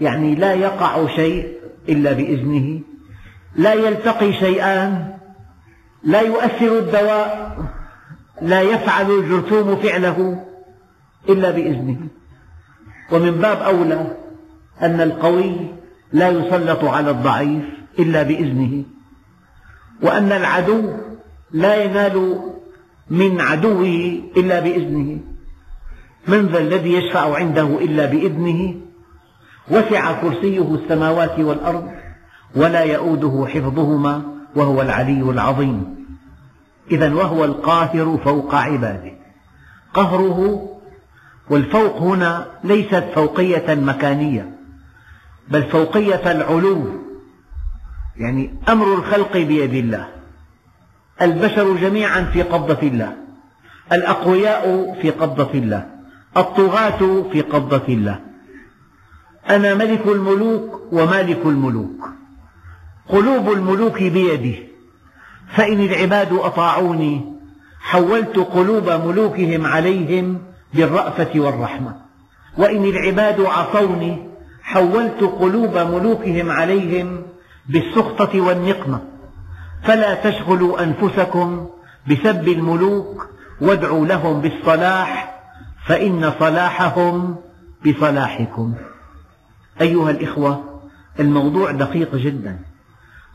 يعني 0.00 0.34
لا 0.34 0.54
يقع 0.54 1.06
شيء 1.16 1.48
إلا 1.88 2.12
بإذنه. 2.12 2.80
لا 3.56 3.74
يلتقي 3.74 4.32
شيئان. 4.32 5.14
لا 6.04 6.20
يؤثر 6.20 6.78
الدواء. 6.78 7.56
لا 8.42 8.60
يفعل 8.60 9.10
الجرثوم 9.10 9.76
فعله 9.76 10.44
إلا 11.28 11.50
بإذنه. 11.50 11.98
ومن 13.12 13.30
باب 13.30 13.58
أولى 13.58 14.06
أن 14.82 15.00
القوي 15.00 15.56
لا 16.12 16.28
يسلط 16.28 16.84
على 16.84 17.10
الضعيف 17.10 17.64
إلا 17.98 18.22
بإذنه 18.22 18.84
وأن 20.02 20.32
العدو 20.32 20.92
لا 21.52 21.84
ينال 21.84 22.40
من 23.10 23.40
عدوه 23.40 24.20
إلا 24.36 24.60
بإذنه. 24.60 25.18
من 26.28 26.46
ذا 26.46 26.58
الذي 26.58 26.92
يشفع 26.94 27.36
عنده 27.36 27.78
إلا 27.80 28.06
بإذنه؟ 28.06 28.74
وسع 29.70 30.20
كرسيه 30.20 30.74
السماوات 30.74 31.38
والأرض 31.38 31.90
ولا 32.56 32.82
يؤوده 32.82 33.46
حفظهما 33.46 34.22
وهو 34.56 34.82
العلي 34.82 35.22
العظيم. 35.22 36.06
إذا 36.90 37.14
وهو 37.14 37.44
القاهر 37.44 38.18
فوق 38.24 38.54
عباده. 38.54 39.12
قهره 39.94 40.68
والفوق 41.50 41.96
هنا 41.96 42.46
ليست 42.64 43.04
فوقية 43.14 43.74
مكانية. 43.74 44.59
بل 45.50 45.62
فوقية 45.62 46.32
العلو 46.32 46.84
يعني 48.16 48.54
أمر 48.68 48.94
الخلق 48.94 49.32
بيد 49.32 49.74
الله 49.74 50.08
البشر 51.22 51.76
جميعا 51.76 52.24
في 52.24 52.42
قبضة 52.42 52.88
الله 52.88 53.16
الأقوياء 53.92 54.94
في 55.02 55.10
قبضة 55.10 55.50
الله 55.54 55.86
الطغاة 56.36 57.24
في 57.32 57.40
قبضة 57.40 57.82
الله. 57.88 58.20
أنا 59.50 59.74
ملك 59.74 60.06
الملوك 60.06 60.80
ومالك 60.92 61.40
الملوك 61.46 62.08
قلوب 63.08 63.52
الملوك 63.52 64.02
بيدي 64.02 64.68
فإن 65.54 65.80
العباد 65.80 66.32
أطاعوني 66.32 67.36
حولت 67.80 68.36
قلوب 68.36 68.90
ملوكهم 68.90 69.66
عليهم 69.66 70.38
بالرأفة 70.74 71.40
والرحمة. 71.40 71.96
وإن 72.58 72.84
العباد 72.84 73.40
عصوني 73.40 74.29
حولت 74.72 75.20
قلوب 75.20 75.78
ملوكهم 75.78 76.50
عليهم 76.50 77.22
بالسخطة 77.68 78.40
والنقمة. 78.40 79.00
فلا 79.82 80.14
تشغلوا 80.14 80.82
أنفسكم 80.82 81.68
بسب 82.10 82.48
الملوك 82.48 83.28
وادعوا 83.60 84.06
لهم 84.06 84.40
بالصلاح 84.40 85.40
فإن 85.86 86.32
صلاحهم 86.40 87.36
بصلاحكم. 87.86 88.74
أيها 89.80 90.10
الإخوة 90.10 90.80
الموضوع 91.20 91.70
دقيق 91.70 92.14
جدا. 92.14 92.58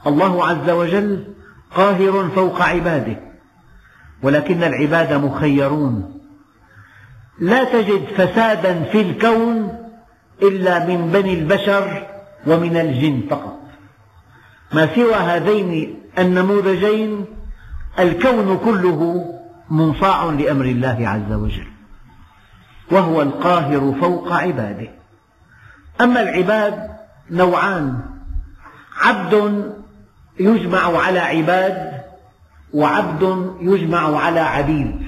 الله 0.08 0.48
عز 0.48 0.70
وجل 0.70 1.28
قاهر 1.76 2.30
فوق 2.36 2.62
عباده 2.62 3.20
ولكن 4.24 4.64
العباد 4.64 5.14
مخيرون. 5.14 6.20
لا 7.40 7.64
تجد 7.64 8.06
فسادا 8.18 8.84
في 8.84 9.02
الكون 9.02 9.85
إلا 10.42 10.86
من 10.86 11.12
بني 11.12 11.34
البشر 11.34 12.08
ومن 12.48 12.78
الجن 12.78 13.22
فقط. 13.30 13.60
ما 14.74 14.96
سوى 14.96 15.14
هذين 15.14 16.00
النموذجين 16.20 17.26
الكون 18.00 18.58
كله 18.58 19.32
منصاع 19.70 20.24
لأمر 20.24 20.66
الله 20.66 20.98
عز 21.08 21.34
وجل 21.34 21.68
وهو 22.92 23.22
القاهر 23.22 23.96
فوق 24.02 24.34
عباده. 24.34 24.90
أما 26.02 26.22
العباد 26.22 26.90
نوعان 27.32 28.00
عبد 29.02 29.64
يجمع 30.40 30.98
على 30.98 31.20
عباد 31.20 32.02
وعبد 32.74 33.54
يجمع 33.62 34.20
على 34.20 34.40
عبيد. 34.40 35.06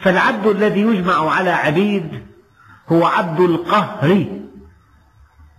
فالعبد 0.00 0.46
الذي 0.46 0.80
يجمع 0.80 1.30
على 1.30 1.50
عبيد 1.50 2.26
هو 2.92 3.06
عبد 3.06 3.40
القهر. 3.40 4.26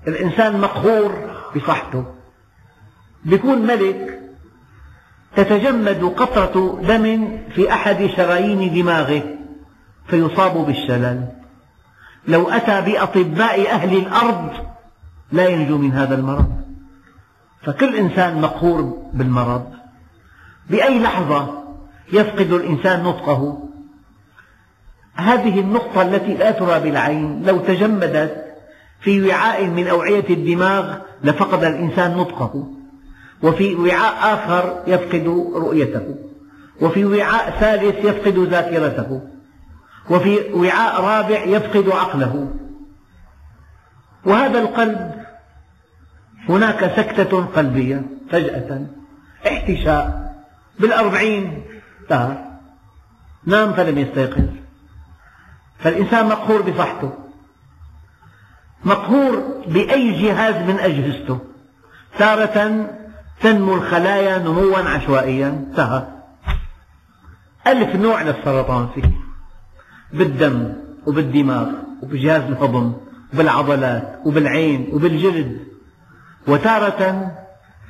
الإنسان 0.08 0.60
مقهور 0.62 1.12
بصحته. 1.56 2.06
بيكون 3.26 3.62
ملك 3.62 4.20
تتجمد 5.36 6.04
قطرة 6.04 6.82
دم 6.88 7.38
في 7.56 7.74
أحد 7.74 8.06
شرايين 8.06 8.74
دماغه 8.74 9.24
فيصاب 10.08 10.66
بالشلل. 10.66 11.28
لو 12.28 12.50
أتى 12.50 12.82
بأطباء 12.82 13.72
أهل 13.72 13.98
الأرض 13.98 14.52
لا 15.32 15.48
ينجو 15.48 15.78
من 15.78 15.92
هذا 15.92 16.16
المرض. 16.16 16.62
فكل 17.62 17.96
إنسان 17.96 18.42
مقهور 18.42 19.10
بالمرض. 19.14 19.74
بأي 20.70 21.00
لحظة 21.00 21.64
يفقد 22.14 22.52
الإنسان 22.52 23.04
نطقه؟ 23.04 23.67
هذه 25.18 25.60
النقطة 25.60 26.02
التي 26.02 26.34
لا 26.34 26.52
ترى 26.52 26.80
بالعين 26.80 27.44
لو 27.46 27.58
تجمدت 27.58 28.46
في 29.00 29.28
وعاء 29.28 29.66
من 29.66 29.88
أوعية 29.88 30.30
الدماغ 30.30 30.98
لفقد 31.24 31.64
الإنسان 31.64 32.18
نطقه. 32.18 32.74
وفي 33.44 33.76
وعاء 33.76 34.34
آخر 34.34 34.84
يفقد 34.88 35.28
رؤيته. 35.56 36.16
وفي 36.82 37.06
وعاء 37.06 37.60
ثالث 37.60 38.06
يفقد 38.06 38.40
ذاكرته. 38.40 39.22
وفي 40.10 40.54
وعاء 40.54 41.02
رابع 41.02 41.44
يفقد 41.44 41.90
عقله. 41.90 42.54
وهذا 44.26 44.60
القلب 44.60 45.12
هناك 46.50 46.94
سكتة 46.96 47.46
قلبية 47.46 48.02
فجأة 48.30 48.86
احتشاء. 49.48 50.34
بالأربعين 50.80 51.64
نام 53.46 53.74
فلم 53.74 53.98
يستيقظ. 53.98 54.67
فالإنسان 55.80 56.26
مقهور 56.26 56.62
بصحته 56.62 57.14
مقهور 58.86 59.64
بأي 59.68 60.22
جهاز 60.22 60.56
من 60.56 60.80
أجهزته. 60.80 61.40
تارة 62.20 62.88
تنمو 63.42 63.76
الخلايا 63.76 64.38
نموا 64.38 64.78
عشوائيا 64.78 65.48
انتهى. 65.48 66.08
ألف 67.68 67.96
نوع 67.96 68.22
للسرطان 68.22 68.88
فيه 68.96 69.12
بالدم 70.14 70.74
وبالدماغ 71.08 71.68
وبجهاز 72.04 72.42
الهضم 72.42 72.94
وبالعضلات 73.34 74.20
وبالعين 74.26 74.90
وبالجلد. 74.94 75.68
وتارة 76.48 77.32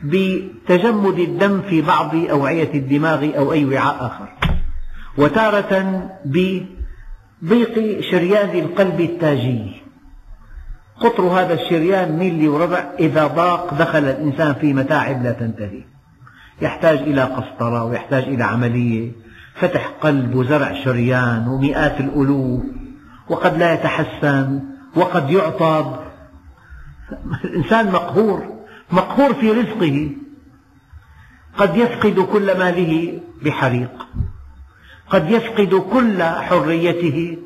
بتجمد 0.03 1.19
الدم 1.19 1.61
في 1.61 1.81
بعض 1.81 2.15
أوعية 2.15 2.73
الدماغ 2.73 3.37
أو 3.37 3.53
أي 3.53 3.65
وعاء 3.65 4.05
آخر. 4.05 4.27
وتارة 5.17 6.09
ضيق 7.45 8.01
شريان 8.11 8.59
القلب 8.59 9.01
التاجي. 9.01 9.81
قطر 10.99 11.23
هذا 11.23 11.53
الشريان 11.53 12.17
ميلي 12.17 12.47
وربع 12.47 12.85
إذا 12.99 13.27
ضاق 13.27 13.73
دخل 13.73 14.03
الإنسان 14.03 14.53
في 14.53 14.73
متاعب 14.73 15.23
لا 15.23 15.31
تنتهي. 15.31 15.83
يحتاج 16.61 16.97
إلى 16.97 17.21
قسطرة 17.21 17.83
ويحتاج 17.83 18.23
إلى 18.23 18.43
عملية. 18.43 19.11
فتح 19.55 19.87
قلب 20.01 20.35
وزرع 20.35 20.83
شريان 20.83 21.47
ومئات 21.47 21.99
الألوف. 21.99 22.63
وقد 23.29 23.57
لا 23.57 23.73
يتحسن 23.73 24.59
وقد 24.95 25.31
يعطب. 25.31 25.99
الإنسان 27.45 27.91
مقهور 27.91 28.57
مقهور 28.91 29.33
في 29.33 29.51
رزقه. 29.51 30.09
قد 31.57 31.77
يفقد 31.77 32.19
كل 32.19 32.57
ماله 32.57 33.19
بحريق. 33.45 34.07
قد 35.09 35.31
يفقد 35.31 35.75
كل 35.93 36.23
حريته 36.23 37.37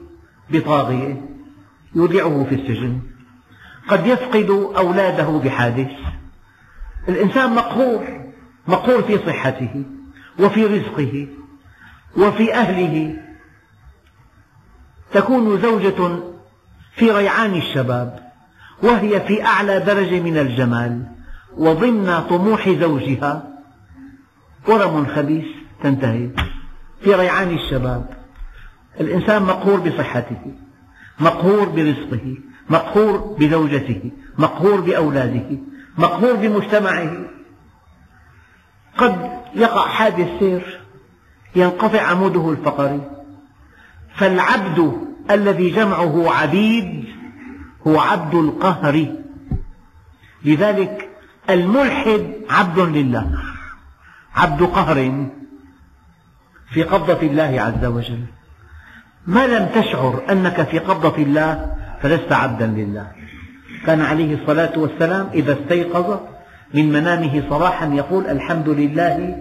بطاغية 0.49 1.25
يودعه 1.95 2.45
في 2.49 2.55
السجن. 2.55 3.01
قد 3.87 4.07
يفقد 4.07 4.49
أولاده 4.77 5.27
بحادث. 5.27 5.91
الإنسان 7.09 7.55
مقهور 7.55 8.21
مقهور 8.67 9.01
في 9.01 9.17
صحته 9.17 9.83
وفي 10.39 10.65
رزقه 10.65 11.27
وفي 12.17 12.53
أهله. 12.53 13.17
تكون 15.13 15.61
زوجة 15.61 16.19
في 16.95 17.11
ريعان 17.11 17.55
الشباب 17.55 18.31
وهي 18.83 19.21
في 19.21 19.45
أعلى 19.45 19.79
درجة 19.79 20.19
من 20.19 20.37
الجمال 20.37 21.05
وضمن 21.57 22.23
طموح 22.29 22.69
زوجها. 22.69 23.47
ورم 24.67 25.05
خبيث 25.05 25.45
تنتهي. 25.83 26.29
في 27.03 27.15
ريعان 27.15 27.53
الشباب. 27.53 28.09
الإنسان 28.99 29.43
مقهور 29.43 29.79
بصحته 29.79 30.53
مقهور 31.19 31.69
برزقه 31.69 32.37
مقهور 32.69 33.35
بزوجته 33.39 34.11
مقهور 34.37 34.81
بأولاده 34.81 35.57
مقهور 35.97 36.33
بمجتمعه. 36.33 37.11
قد 38.97 39.31
يقع 39.55 39.87
حادث 39.87 40.39
سير 40.39 40.81
ينقطع 41.55 42.01
عموده 42.01 42.51
الفقري. 42.51 43.01
فالعبد 44.15 44.97
الذي 45.31 45.69
جمعه 45.69 46.31
عبيد 46.31 47.05
هو 47.87 47.99
عبد 47.99 48.35
القهر. 48.35 49.07
لذلك 50.45 51.09
الملحد 51.49 52.33
عبد 52.49 52.79
لله 52.79 53.31
عبد 54.35 54.63
قهر. 54.63 55.29
في 56.73 56.83
قبضة 56.83 57.27
الله 57.27 57.61
عز 57.61 57.85
وجل. 57.85 58.19
ما 59.27 59.47
لم 59.47 59.81
تشعر 59.81 60.21
أنك 60.29 60.61
في 60.61 60.79
قبضة 60.79 61.23
الله 61.23 61.75
فلست 62.01 62.31
عبدا 62.31 62.67
لله. 62.67 63.07
كان 63.85 64.01
عليه 64.01 64.41
الصلاة 64.41 64.79
والسلام 64.79 65.29
إذا 65.33 65.53
استيقظ 65.53 66.19
من 66.73 66.89
منامه 66.91 67.43
صباحا 67.49 67.85
يقول 67.93 68.25
الحمد 68.25 68.69
لله 68.69 69.35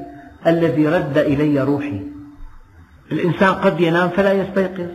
الذي 0.46 0.88
رد 0.88 1.18
إلي 1.18 1.60
روحي. 1.60 2.02
الإنسان 3.12 3.54
قد 3.54 3.80
ينام 3.80 4.08
فلا 4.08 4.32
يستيقظ 4.32 4.90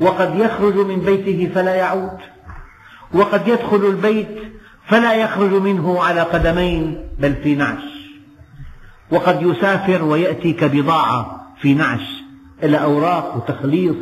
وقد 0.00 0.38
يخرج 0.38 0.76
من 0.76 1.00
بيته 1.00 1.50
فلا 1.54 1.74
يعود 1.74 2.18
وقد 3.14 3.48
يدخل 3.48 3.86
البيت 3.86 4.28
فلا 4.86 5.14
يخرج 5.14 5.52
منه 5.52 6.02
على 6.02 6.20
قدمين 6.20 7.08
بل 7.18 7.34
في 7.34 7.54
نعش. 7.54 7.95
وقد 9.10 9.42
يسافر 9.42 10.04
ويأتي 10.04 10.52
كبضاعة 10.52 11.46
في 11.60 11.74
نعش. 11.74 12.22
إلى 12.62 12.82
أوراق 12.82 13.36
وتخليص 13.36 13.96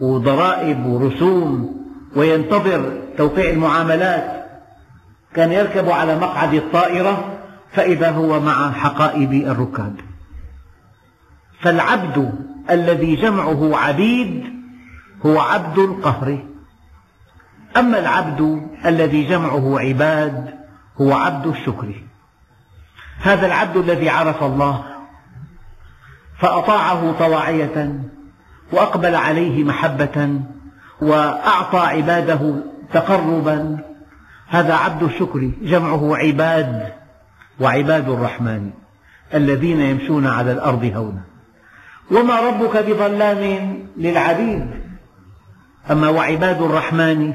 وضرائب 0.00 0.86
ورسوم 0.86 1.84
وينتظر 2.16 2.98
توقيع 3.18 3.50
المعاملات. 3.50 4.46
كان 5.34 5.52
يركب 5.52 5.90
على 5.90 6.18
مقعد 6.18 6.54
الطائرة 6.54 7.38
فإذا 7.72 8.10
هو 8.10 8.40
مع 8.40 8.72
حقائب 8.72 9.32
الركاب. 9.32 9.94
فالعبد 11.60 12.32
الذي 12.70 13.16
جمعه 13.16 13.76
عبيد 13.76 14.44
هو 15.26 15.38
عبد 15.38 15.78
القهر. 15.78 16.38
أما 17.76 17.98
العبد 17.98 18.68
الذي 18.86 19.22
جمعه 19.22 19.78
عباد 19.78 20.54
هو 21.00 21.12
عبد 21.12 21.46
الشكر. 21.46 22.02
هذا 23.26 23.46
العبد 23.46 23.76
الذي 23.76 24.08
عرف 24.08 24.42
الله 24.42 24.84
فأطاعه 26.38 27.12
طواعية 27.18 28.00
وأقبل 28.72 29.14
عليه 29.14 29.64
محبة 29.64 30.40
وأعطى 31.00 31.78
عباده 31.78 32.62
تقربا. 32.92 33.78
هذا 34.48 34.74
عبد 34.74 35.02
الشكر 35.02 35.50
جمعه 35.62 36.16
عباد 36.16 36.92
وعباد 37.60 38.08
الرحمن 38.08 38.70
الذين 39.34 39.80
يمشون 39.80 40.26
على 40.26 40.52
الأرض 40.52 40.84
هونا. 40.84 41.22
وما 42.10 42.40
ربك 42.40 42.76
بظلام 42.76 43.78
للعبيد 43.96 44.70
أما 45.90 46.08
وعباد 46.08 46.62
الرحمن 46.62 47.32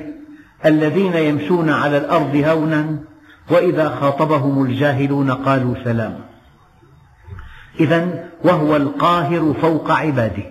الذين 0.65 1.13
يمشون 1.13 1.69
على 1.69 1.97
الأرض 1.97 2.35
هونا. 2.35 3.10
وإذا 3.49 3.89
خاطبهم 3.89 4.63
الجاهلون 4.63 5.31
قالوا 5.31 5.75
سلاما 5.83 6.19
إذا 7.79 8.29
وهو 8.43 8.75
القاهر 8.75 9.53
فوق 9.61 9.91
عباده. 9.91 10.43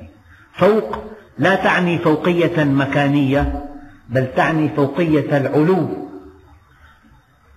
فوق 0.53 0.99
لا 1.39 1.55
تعني 1.55 1.99
فوقية 1.99 2.65
مكانية 2.65 3.65
بل 4.09 4.27
تعني 4.37 4.69
فوقية 4.69 5.37
العلو. 5.37 6.09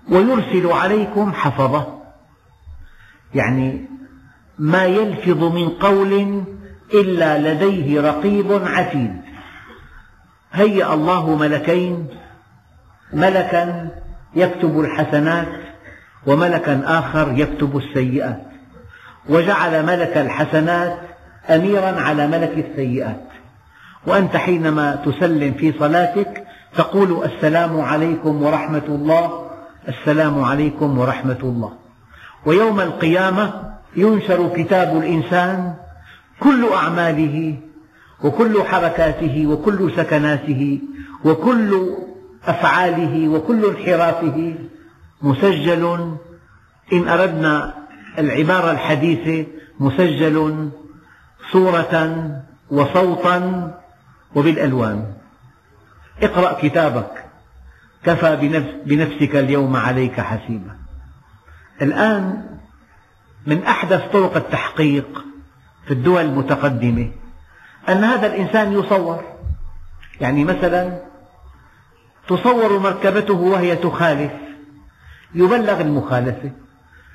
ويرسل 0.09 0.67
عليكم 0.67 1.33
حفظة. 1.33 2.01
يعني 3.35 3.85
ما 4.59 4.85
يلفظ 4.85 5.43
من 5.43 5.69
قول 5.69 6.43
إلا 6.93 7.53
لديه 7.53 8.01
رقيب 8.01 8.51
عتيد. 8.51 9.21
هيأ 10.53 10.93
الله 10.93 11.35
ملكين 11.35 12.07
ملكا 13.13 13.89
يكتب 14.35 14.79
الحسنات 14.79 15.47
وملكا 16.27 16.81
آخر 16.85 17.33
يكتب 17.37 17.77
السيئات. 17.77 18.43
وجعل 19.29 19.85
ملك 19.85 20.17
الحسنات 20.17 20.97
أميرا 21.49 22.01
على 22.01 22.27
ملك 22.27 22.65
السيئات. 22.69 23.27
وأنت 24.07 24.35
حينما 24.35 24.95
تسلم 24.95 25.53
في 25.53 25.73
صلاتك 25.79 26.43
تقول 26.75 27.23
السلام 27.23 27.81
عليكم 27.81 28.43
ورحمة 28.43 28.87
الله 28.87 29.49
السلام 29.87 30.43
عليكم 30.43 30.99
ورحمة 30.99 31.39
الله. 31.43 31.73
ويوم 32.45 32.79
القيامة 32.79 33.73
ينشر 33.95 34.49
كتاب 34.55 34.97
الإنسان 34.97 35.73
كل 36.39 36.69
أعماله 36.73 37.55
وكل 38.23 38.63
حركاته 38.63 39.47
وكل 39.47 39.91
سكناته 39.95 40.79
وكل 41.25 41.89
أفعاله 42.47 43.29
وكل 43.29 43.65
انحرافه 43.65 44.55
مسجل. 45.21 46.15
إن 46.93 47.07
أردنا 47.07 47.73
العبارة 48.19 48.71
الحديثة 48.71 49.47
مسجل 49.79 50.69
صورة 51.51 52.29
وصوتا 52.71 53.71
وبالألوان. 54.35 55.13
اقرأ 56.21 56.61
كتابك. 56.61 57.25
كفى 58.03 58.35
بنفسك 58.85 59.35
اليوم 59.35 59.75
عليك 59.75 60.21
حسيبا. 60.21 60.75
الآن 61.81 62.43
من 63.47 63.63
أحدث 63.63 64.11
طرق 64.13 64.35
التحقيق 64.35 65.25
في 65.85 65.93
الدول 65.93 66.21
المتقدمة 66.21 67.11
أن 67.89 68.03
هذا 68.03 68.27
الإنسان 68.27 68.73
يصور. 68.73 69.23
يعني 70.21 70.43
مثلا 70.43 71.12
تصور 72.27 72.79
مركبته 72.79 73.33
وهي 73.33 73.75
تخالف. 73.75 74.31
يبلغ 75.35 75.81
المخالفة. 75.81 76.51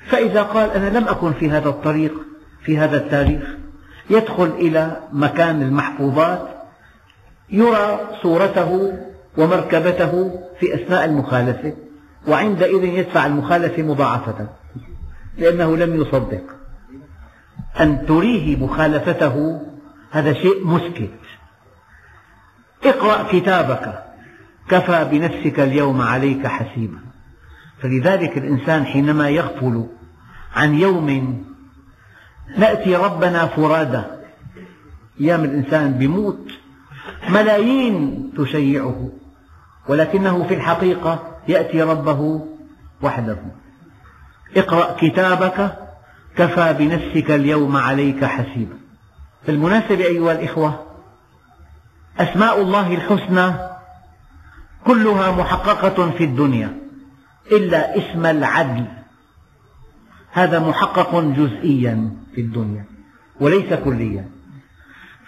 فإذا 0.06 0.42
قال 0.42 0.70
أنا 0.70 0.98
لم 0.98 1.08
أكن 1.08 1.32
في 1.32 1.50
هذا 1.50 1.68
الطريق 1.68 2.12
في 2.62 2.78
هذا 2.78 2.96
التاريخ 2.96 3.42
يدخل 4.10 4.44
إلى 4.46 4.96
مكان 5.12 5.62
المحفوظات 5.62 6.48
يرى 7.50 8.00
صورته 8.22 8.98
ومركبته 9.38 10.40
في 10.60 10.74
أثناء 10.74 11.04
المخالفة 11.04 11.74
وعندئذ 12.28 12.84
يدفع 12.84 13.26
المخالفة 13.26 13.82
مضاعفة 13.82 14.48
لأنه 15.38 15.76
لم 15.76 16.00
يصدق. 16.00 16.42
أن 17.80 18.06
تريه 18.06 18.56
مخالفته 18.56 19.60
هذا 20.10 20.32
شيء 20.32 20.66
مسكت. 20.66 21.10
اقرأ 22.84 23.22
كتابك. 23.32 24.07
كفى 24.68 25.08
بنفسك 25.12 25.60
اليوم 25.60 26.00
عليك 26.00 26.46
حسيبا. 26.46 26.98
فلذلك 27.82 28.38
الإنسان 28.38 28.84
حينما 28.84 29.28
يغفل 29.28 29.86
عن 30.54 30.74
يوم 30.74 31.38
نأتي 32.56 32.96
ربنا 32.96 33.46
فرادى 33.46 34.02
أيام 35.20 35.44
الإنسان 35.44 35.92
بيموت 35.92 36.50
ملايين 37.28 38.30
تشيعه 38.38 39.08
ولكنه 39.88 40.44
في 40.44 40.54
الحقيقة 40.54 41.36
يأتي 41.48 41.82
ربه 41.82 42.46
وحده. 43.02 43.38
اقرأ 44.56 44.96
كتابك 45.00 45.78
كفى 46.36 46.72
بنفسك 46.78 47.30
اليوم 47.30 47.76
عليك 47.76 48.24
حسيبا. 48.24 48.78
بالمناسبة 49.46 50.04
أيها 50.04 50.32
الإخوة 50.32 50.86
أسماء 52.18 52.62
الله 52.62 52.94
الحسنى 52.94 53.54
كلها 54.86 55.30
محققة 55.30 56.10
في 56.10 56.24
الدنيا 56.24 56.76
إلا 57.52 57.98
اسم 57.98 58.26
العدل. 58.26 58.84
هذا 60.32 60.58
محقق 60.58 61.20
جزئيا 61.20 62.10
في 62.34 62.40
الدنيا 62.40 62.84
وليس 63.40 63.72
كليا. 63.84 64.28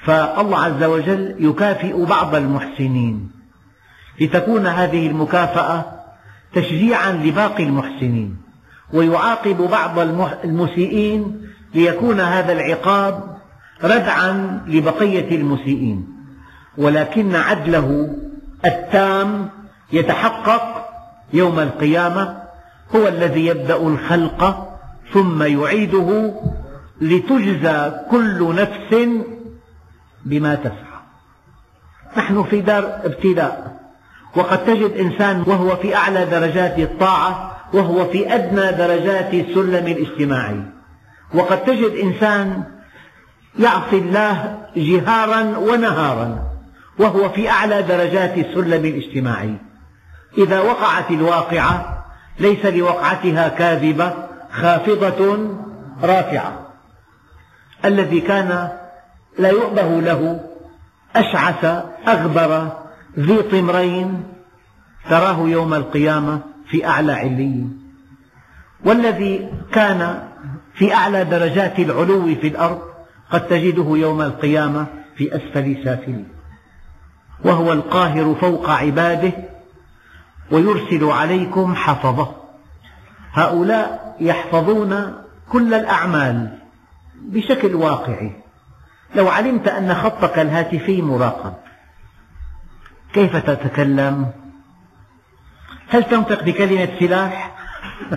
فالله 0.04 0.58
عز 0.58 0.82
وجل 0.82 1.36
يكافئ 1.38 2.04
بعض 2.04 2.34
المحسنين. 2.34 3.30
لتكون 4.20 4.66
هذه 4.66 5.06
المكافأة 5.06 5.84
تشجيعا 6.54 7.12
لباقي 7.12 7.64
المحسنين 7.64 8.36
ويعاقب 8.92 9.56
بعض 9.56 9.98
المسيئين 10.44 11.46
ليكون 11.74 12.20
هذا 12.20 12.52
العقاب 12.52 13.36
ردعا 13.84 14.60
لبقية 14.66 15.36
المسيئين. 15.36 16.08
ولكن 16.78 17.34
عدله 17.34 18.16
التام 18.64 19.48
يتحقق 19.92 20.88
يوم 21.32 21.60
القيامة 21.60 22.42
هو 22.96 23.08
الذي 23.08 23.46
يبدأ 23.46 23.76
الخلق 23.76 24.68
ثم 25.12 25.42
يعيده 25.42 26.34
لتجزى 27.00 27.92
كل 28.10 28.54
نفس 28.54 29.08
بما 30.24 30.54
تسعى. 30.54 31.00
نحن 32.16 32.42
في 32.42 32.60
دار 32.60 33.00
ابتلاء 33.04 33.80
وقد 34.36 34.64
تجد 34.64 34.90
إنسان 34.90 35.44
وهو 35.46 35.76
في 35.76 35.96
أعلى 35.96 36.24
درجات 36.24 36.78
الطاعة 36.78 37.56
وهو 37.72 38.04
في 38.04 38.34
أدنى 38.34 38.72
درجات 38.72 39.34
السلم 39.34 39.86
الاجتماعي. 39.86 40.62
وقد 41.34 41.64
تجد 41.64 41.92
إنسان 42.02 42.62
يعصي 43.58 43.98
الله 43.98 44.58
جهارا 44.76 45.58
ونهارا. 45.58 46.49
وهو 46.98 47.28
في 47.28 47.50
أعلى 47.50 47.82
درجات 47.82 48.38
السلم 48.38 48.84
الاجتماعي 48.84 49.56
إذا 50.38 50.60
وقعت 50.60 51.10
الواقعة 51.10 52.04
ليس 52.38 52.66
لوقعتها 52.66 53.48
كاذبة 53.48 54.14
خافضة 54.50 55.48
رافعة. 56.02 56.66
الذي 57.84 58.20
كان 58.20 58.68
لا 59.38 59.48
يؤبه 59.48 60.00
له 60.00 60.40
أشعث 61.16 61.64
أغبر 62.08 62.68
ذي 63.18 63.42
طمرين 63.42 64.22
تراه 65.10 65.48
يوم 65.48 65.74
القيامة 65.74 66.40
في 66.70 66.86
أعلى 66.86 67.12
عليين 67.12 67.80
والذي 68.84 69.48
كان 69.72 70.28
في 70.74 70.94
أعلى 70.94 71.24
درجات 71.24 71.78
العلو 71.78 72.34
في 72.34 72.48
الأرض 72.48 72.80
قد 73.30 73.46
تجده 73.46 73.96
يوم 73.96 74.22
القيامة 74.22 74.86
في 75.16 75.36
أسفل 75.36 75.84
سافلين. 75.84 76.39
وهو 77.44 77.72
القاهر 77.72 78.34
فوق 78.40 78.70
عباده 78.70 79.32
ويرسل 80.50 81.04
عليكم 81.04 81.74
حفظه. 81.74 82.34
هؤلاء 83.32 84.16
يحفظون 84.20 85.14
كل 85.48 85.74
الأعمال 85.74 86.58
بشكل 87.22 87.74
واقعي. 87.74 88.32
لو 89.14 89.28
علمت 89.28 89.68
أن 89.68 89.94
خطك 89.94 90.38
الهاتفي 90.38 91.02
مراقب 91.02 91.54
كيف 93.12 93.36
تتكلم؟ 93.36 94.30
هل 95.88 96.04
تنطق 96.04 96.42
بكلمة 96.42 96.88
سلاح؟ 97.00 97.56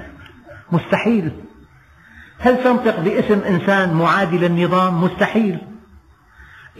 مستحيل. 0.72 1.32
هل 2.40 2.64
تنطق 2.64 3.00
باسم 3.00 3.40
إنسان 3.40 3.94
معادي 3.94 4.38
للنظام 4.38 5.04
مستحيل. 5.04 5.60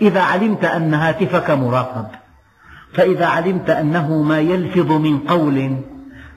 إذا 0.02 0.22
علمت 0.22 0.66
أن 0.66 0.94
هاتفك 0.94 1.50
مراقب 1.52 2.08
فإذا 2.94 3.26
علمت 3.26 3.70
أنه 3.70 4.24
ما 4.24 4.40
يلفظ 4.40 4.92
من 4.92 5.20
قول 5.20 5.78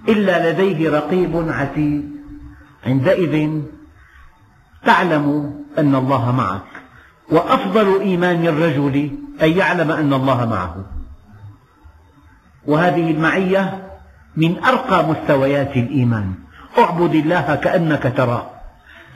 إلا 0.09 0.51
لديه 0.51 0.91
رقيب 0.91 1.49
عتيد 1.49 2.17
عندئذ 2.87 3.61
تعلم 4.85 5.55
أن 5.79 5.95
الله 5.95 6.33
معك. 6.33 6.63
وأفضل 7.31 8.01
إيمان 8.01 8.47
الرجل 8.47 9.11
أن 9.43 9.51
يعلم 9.51 9.91
أن 9.91 10.13
الله 10.13 10.47
معه. 10.47 10.85
وهذه 12.67 13.11
المعية 13.11 13.89
من 14.37 14.65
أرقى 14.65 15.09
مستويات 15.09 15.77
الإيمان. 15.77 16.35
اعبد 16.79 17.15
الله 17.15 17.55
كأنك 17.55 18.13
تراه. 18.17 18.51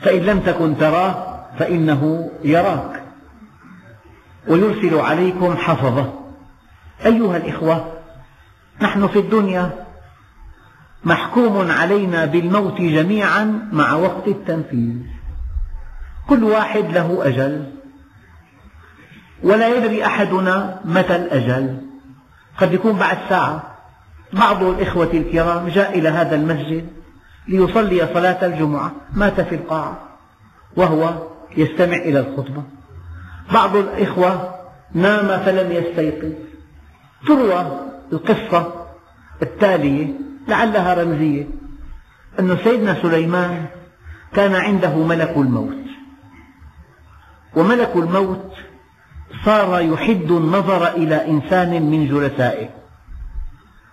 فإن 0.01 0.21
لم 0.21 0.41
تكن 0.41 0.79
تراه 0.79 1.41
فإنه 1.59 2.31
يراك. 2.45 3.03
ويرسل 4.49 4.95
عليكم 4.95 5.57
حفظة. 5.57 6.20
أيها 7.07 7.37
الإخوة 7.37 7.93
نحن 8.83 9.07
في 9.07 9.19
الدنيا 9.19 9.87
محكوم 11.05 11.71
علينا 11.71 12.25
بالموت 12.25 12.81
جميعا 12.81 13.69
مع 13.73 13.93
وقت 13.93 14.29
التنفيذ. 14.29 14.97
كل 16.29 16.45
واحد 16.45 16.85
له 16.93 17.27
أجل. 17.27 17.73
ولا 19.43 19.77
يدري 19.77 20.07
أحدنا 20.07 20.81
متى 20.85 21.17
الأجل. 21.17 21.81
قد 22.59 22.73
يكون 22.73 22.93
بعد 22.93 23.19
ساعة. 23.29 23.63
بعض 24.33 24.63
الإخوة 24.63 25.11
الكرام 25.15 25.69
جاء 25.69 25.99
إلى 25.99 26.09
هذا 26.09 26.37
المسجد 26.37 26.89
ليصلي 27.49 28.09
صلاة 28.15 28.47
الجمعة. 28.47 28.93
مات 29.13 29.41
في 29.41 29.55
القاعة 29.55 29.99
وهو 30.77 31.15
يستمع 31.57 31.97
إلى 31.97 32.21
الخطبة. 32.21 32.63
بعض 33.53 33.77
الإخوة 33.77 34.55
نام 34.95 35.45
فلم 35.45 35.73
يستيقظ. 35.73 36.50
تروى 37.27 37.91
القصة 38.13 38.87
التالية 39.43 40.07
لعلها 40.49 40.95
رمزية. 40.95 41.47
أن 42.41 42.57
سيدنا 42.65 43.03
سليمان 43.03 43.67
كان 44.33 44.55
عنده 44.55 44.97
ملك 44.97 45.37
الموت. 45.37 45.77
وملك 47.57 47.93
الموت 47.97 48.53
صار 49.45 49.81
يحد 49.81 50.31
النظر 50.31 50.89
إلى 50.89 51.31
إنسان 51.31 51.83
من 51.91 52.09
جلسائه. 52.09 52.69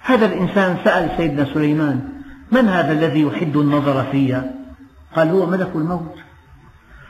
هذا 0.02 0.26
الإنسان 0.26 0.78
سأل 0.84 1.18
سيدنا 1.18 1.54
سليمان 1.54 2.10
من 2.52 2.68
هذا 2.68 2.92
الذي 2.92 3.22
يحد 3.22 3.58
النظر 3.58 4.04
في 4.12 4.42
قال 5.16 5.30
هو 5.30 5.46
ملك 5.46 5.72
الموت. 5.76 6.16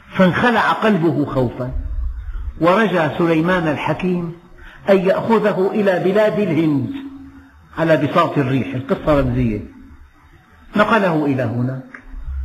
فانخلع 0.10 0.71
قلبه 0.71 1.25
خوفا 1.25 1.71
ورجى 2.62 3.10
سليمان 3.17 3.67
الحكيم 3.67 4.34
أن 4.89 4.97
يأخذه 4.97 5.71
إلى 5.73 6.00
بلاد 6.00 6.39
الهند 6.39 6.89
على 7.78 7.97
بساط 7.97 8.38
الريح 8.38 8.76
القصة 8.76 9.19
رمزية. 9.19 9.60
نقله 10.76 11.26
إلى 11.26 11.43
هناك. 11.43 12.02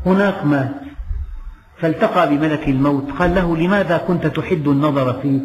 هناك 0.07 0.47
مات. 0.47 0.75
فالتقى 1.81 2.29
بملك 2.29 2.69
الموت. 2.69 3.11
قال 3.11 3.35
له 3.35 3.57
لماذا 3.57 3.97
كنت 3.97 4.27
تحد 4.27 4.69
النظر 4.69 5.21
فيه؟ 5.21 5.41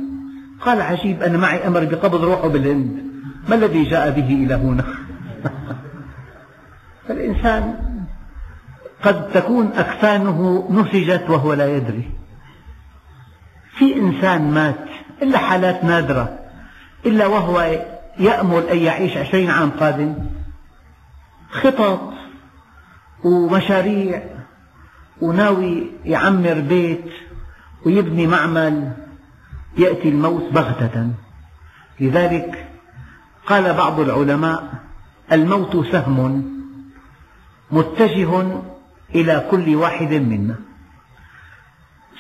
قال 0.62 0.82
عجيب 0.82 1.24
أنا 1.24 1.38
معي 1.38 1.68
أمر 1.68 1.86
بقبض 1.86 2.24
روحه 2.24 2.48
بالهند. 2.48 3.04
ما 3.50 3.56
الذي 3.56 3.84
جاء 3.84 4.10
به 4.12 4.28
إلى 4.46 4.54
هنا؟ 4.54 4.84
فالإنسان 7.08 7.80
قد 9.04 9.30
تكون 9.30 9.68
أكفانه 9.76 10.68
نسجت 10.72 11.30
وهو 11.30 11.54
لا 11.54 11.76
يدري. 11.78 12.12
في 13.78 13.96
إنسان 13.96 14.52
مات 14.52 14.86
إلا 15.22 15.38
حالات 15.38 15.84
نادرة. 15.84 16.47
إلا 17.06 17.28
وهو 17.28 17.82
يأمل 18.20 18.64
أن 18.64 18.78
يعيش 18.78 19.18
عشرين 19.18 19.50
عام 19.50 19.70
قادم. 19.70 20.16
خطط 21.52 22.14
ومشاريع 23.24 24.24
وناوي 25.22 25.92
يعمر 26.06 26.54
بيت 26.54 27.06
ويبني 27.86 28.28
معمل 28.28 28.92
يأتي 29.78 30.10
الموت 30.10 30.54
بغتة. 30.54 31.08
لذلك 32.00 32.68
قال 33.48 33.74
بعض 33.74 34.00
العلماء 34.00 34.74
الموت 35.32 35.86
سهم 35.92 36.44
متجه 37.72 38.62
إلى 39.16 39.48
كل 39.52 39.76
واحد 39.76 40.14
منا. 40.14 40.56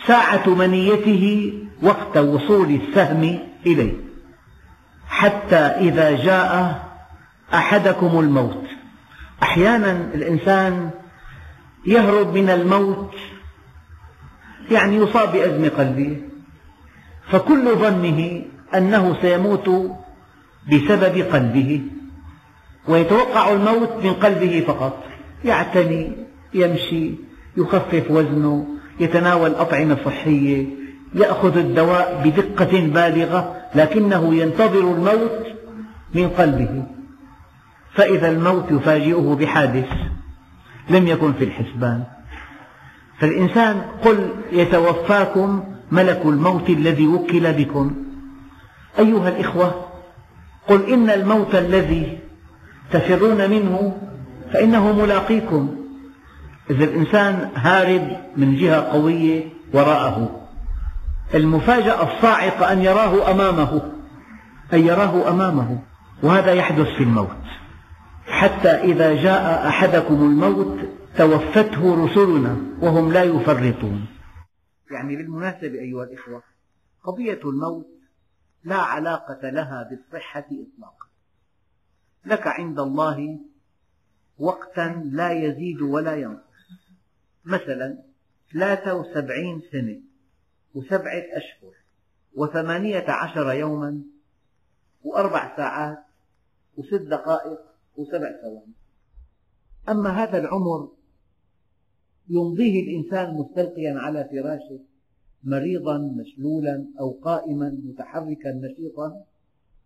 ساعة 0.05 0.49
منيته 0.49 1.53
وقت 1.81 2.17
وصول 2.17 2.81
السهم 2.81 3.39
إليه. 3.65 4.06
حتى 5.17 5.55
إذا 5.55 6.23
جاء 6.23 6.83
أحدكم 7.53 8.19
الموت. 8.19 8.63
أحيانا 9.43 9.91
الإنسان 10.13 10.89
يهرب 11.85 12.37
من 12.37 12.49
الموت 12.49 13.15
يعني 14.71 14.95
يصاب 14.95 15.31
بأزمة 15.31 15.69
قلبية 15.69 16.21
فكل 17.31 17.75
ظنه 17.75 18.41
أنه 18.75 19.17
سيموت 19.21 19.69
بسبب 20.71 21.17
قلبه 21.33 21.81
ويتوقع 22.87 23.51
الموت 23.51 23.91
من 24.03 24.13
قلبه 24.13 24.63
فقط. 24.67 25.03
يعتني 25.45 26.11
يمشي 26.53 27.11
يخفف 27.57 28.11
وزنه 28.11 28.67
يتناول 28.99 29.51
أطعمة 29.55 29.97
صحية 30.05 30.65
يأخذ 31.17 31.57
الدواء 31.57 32.21
بدقة 32.25 32.81
بالغة 32.81 33.55
لكنه 33.75 34.35
ينتظر 34.35 34.79
الموت 34.79 35.45
من 36.15 36.29
قلبه. 36.29 36.83
فإذا 37.93 38.29
الموت 38.29 38.71
يفاجئه 38.71 39.37
بحادث 39.39 39.87
لم 40.89 41.07
يكن 41.07 41.33
في 41.33 41.43
الحسبان. 41.43 42.03
فالإنسان 43.19 43.81
قل 44.05 44.29
يتوفاكم 44.51 45.63
ملك 45.91 46.21
الموت 46.25 46.69
الذي 46.69 47.07
وكل 47.07 47.53
بكم. 47.53 47.95
أيها 48.99 49.29
الإخوة 49.29 49.85
قل 50.67 50.93
إن 50.93 51.09
الموت 51.09 51.55
الذي 51.55 52.19
تفرون 52.91 53.49
منه 53.49 53.97
فإنه 54.53 54.91
ملاقيكم. 54.91 55.75
إذا 56.69 56.83
الإنسان 56.83 57.49
هارب 57.55 58.17
من 58.37 58.55
جهة 58.55 58.81
قوية 58.81 59.43
وراءه. 59.73 60.46
المفاجأة 61.35 62.17
الصاعقة 62.17 62.71
أن 62.71 62.81
يراه 62.81 63.31
أمامه 63.31 63.93
أن 64.73 64.79
يراه 64.79 65.29
أمامه 65.29 65.83
وهذا 66.23 66.53
يحدث 66.53 66.87
في 66.97 67.03
الموت. 67.03 67.37
حتى 68.25 68.69
إذا 68.69 69.23
جاء 69.23 69.67
أحدكم 69.67 70.13
الموت 70.13 70.79
توفته 71.17 72.05
رسلنا 72.05 72.57
وهم 72.81 73.13
لا 73.13 73.23
يفرطون. 73.23 74.05
يعني 74.91 75.15
بالمناسبة 75.15 75.79
أيها 75.79 76.03
الإخوة 76.03 76.43
قضية 77.03 77.39
الموت 77.45 77.87
لا 78.63 78.75
علاقة 78.75 79.49
لها 79.49 79.89
بالصحة 79.89 80.39
إطلاقا. 80.39 81.07
لك 82.25 82.47
عند 82.47 82.79
الله 82.79 83.39
وقتا 84.39 85.01
لا 85.11 85.31
يزيد 85.31 85.81
ولا 85.81 86.15
ينقص. 86.15 86.47
مثلا 87.45 87.97
73 88.53 89.61
سنة. 89.71 90.06
وسبعة 90.77 91.23
أشهر 91.37 91.73
وثمانية 92.35 93.05
عشر 93.09 93.53
يوما 93.53 94.01
وأربع 95.03 95.57
ساعات 95.57 96.03
وست 96.77 97.01
دقائق 97.01 97.59
وسبع 97.95 98.41
ثواني. 98.41 98.73
أما 99.89 100.09
هذا 100.09 100.37
العمر 100.37 100.91
يمضيه 102.29 102.83
الإنسان 102.83 103.33
مستلقيا 103.33 103.93
على 103.93 104.29
فراشه 104.31 104.79
مريضا 105.43 105.97
مشلولا 105.97 106.85
أو 106.99 107.11
قائما 107.11 107.81
متحركا 107.83 108.51
نشيطا. 108.51 109.23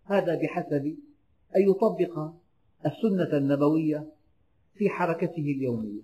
هذا 0.06 0.36
بحسب 0.36 0.96
أن 1.56 1.62
يطبق 1.70 2.32
السنة 2.86 3.38
النبوية 3.38 4.08
في 4.74 4.90
حركته 4.90 5.56
اليومية. 5.58 6.02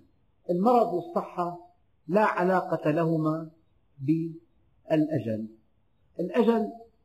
المرض 0.50 0.92
والصحة 0.92 1.58
لا 2.08 2.24
علاقة 2.24 2.90
لهما 2.90 3.50
الأجل. 4.92 5.48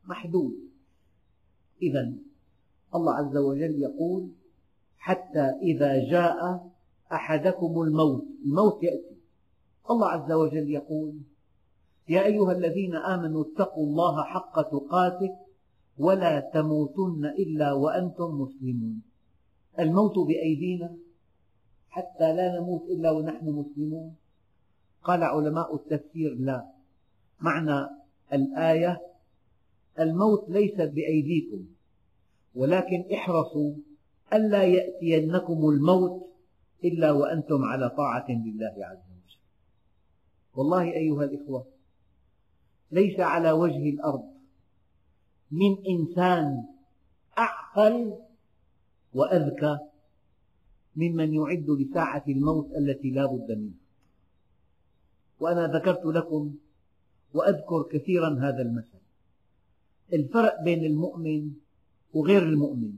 محدود. 0.04 0.54
إذا 1.82 2.12
الله 2.94 3.14
عز 3.14 3.36
وجل 3.36 3.82
يقول 3.82 4.30
حتى 4.96 5.50
إذا 5.62 6.10
جاء 6.10 6.70
أحدكم 7.12 7.82
الموت 7.82 8.24
الموت 8.44 8.82
يأتي. 8.82 9.16
الله 9.90 10.08
عز 10.08 10.32
وجل 10.32 10.70
يقول 10.70 11.14
يا 12.08 12.24
أيها 12.24 12.52
الذين 12.52 12.94
آمنوا 12.96 13.44
اتقوا 13.44 13.86
الله 13.86 14.22
حق 14.22 14.62
تقاته 14.62 15.36
ولا 15.98 16.40
تموتن 16.40 17.24
إلا 17.24 17.72
وأنتم 17.72 18.40
مسلمون. 18.40 19.02
الموت 19.78 20.18
بأيدينا 20.18 20.96
حتى 21.88 22.36
لا 22.36 22.60
نموت 22.60 22.82
إلا 22.82 23.10
ونحن 23.10 23.48
مسلمون. 23.48 24.16
قال 25.02 25.22
علماء 25.22 25.74
التفسير 25.74 26.34
لا. 26.34 26.73
معنى 27.44 27.88
الآية 28.32 29.00
الموت 30.00 30.50
ليس 30.50 30.74
بأيديكم 30.74 31.66
ولكن 32.54 33.04
احرصوا 33.14 33.74
ألا 34.32 34.62
يأتينكم 34.64 35.68
الموت 35.68 36.26
إلا 36.84 37.10
وأنتم 37.10 37.64
على 37.64 37.90
طاعة 37.90 38.26
لله 38.30 38.74
عز 38.78 38.96
وجل. 38.96 39.38
والله 40.54 40.82
أيها 40.92 41.24
الإخوة 41.24 41.66
ليس 42.90 43.20
على 43.20 43.52
وجه 43.52 43.90
الأرض 43.90 44.24
من 45.50 45.76
إنسان 45.88 46.64
أعقل 47.38 48.18
وأذكى 49.14 49.78
ممن 50.96 51.34
يعد 51.34 51.70
لساعة 51.70 52.24
الموت 52.28 52.70
التي 52.76 53.10
لا 53.10 53.26
بد 53.26 53.50
منها. 53.52 53.84
وأنا 55.40 55.66
ذكرت 55.66 56.04
لكم 56.06 56.54
وأذكر 57.34 57.82
كثيرا 57.82 58.28
هذا 58.40 58.62
المثل. 58.62 58.98
الفرق 60.12 60.62
بين 60.64 60.84
المؤمن 60.84 61.50
وغير 62.14 62.42
المؤمن. 62.42 62.92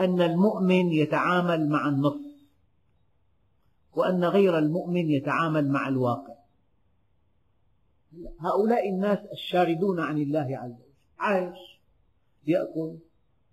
أن 0.00 0.20
المؤمن 0.20 0.92
يتعامل 0.92 1.68
مع 1.68 1.88
النص 1.88 2.28
وأن 3.94 4.24
غير 4.24 4.58
المؤمن 4.58 5.10
يتعامل 5.10 5.68
مع 5.68 5.88
الواقع. 5.88 6.34
هؤلاء 8.40 8.88
الناس 8.88 9.18
الشاردون 9.32 10.00
عن 10.00 10.18
الله 10.18 10.58
عز 10.58 10.72
وجل. 10.72 10.92
عايش 11.18 11.58
يأكل 12.46 12.94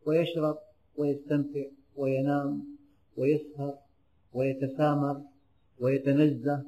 ويشرب 0.06 0.58
ويستمتع 0.96 1.66
وينام 1.96 2.78
ويسهر 3.18 3.78
ويتسامر 4.34 5.22
ويتنزه 5.80 6.64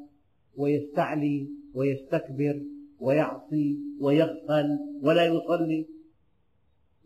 ويستعلي 0.57 1.47
ويستكبر. 1.73 2.76
ويعصي 2.99 3.79
ويغفل 3.99 4.79
ولا 5.01 5.25
يصلي. 5.25 5.87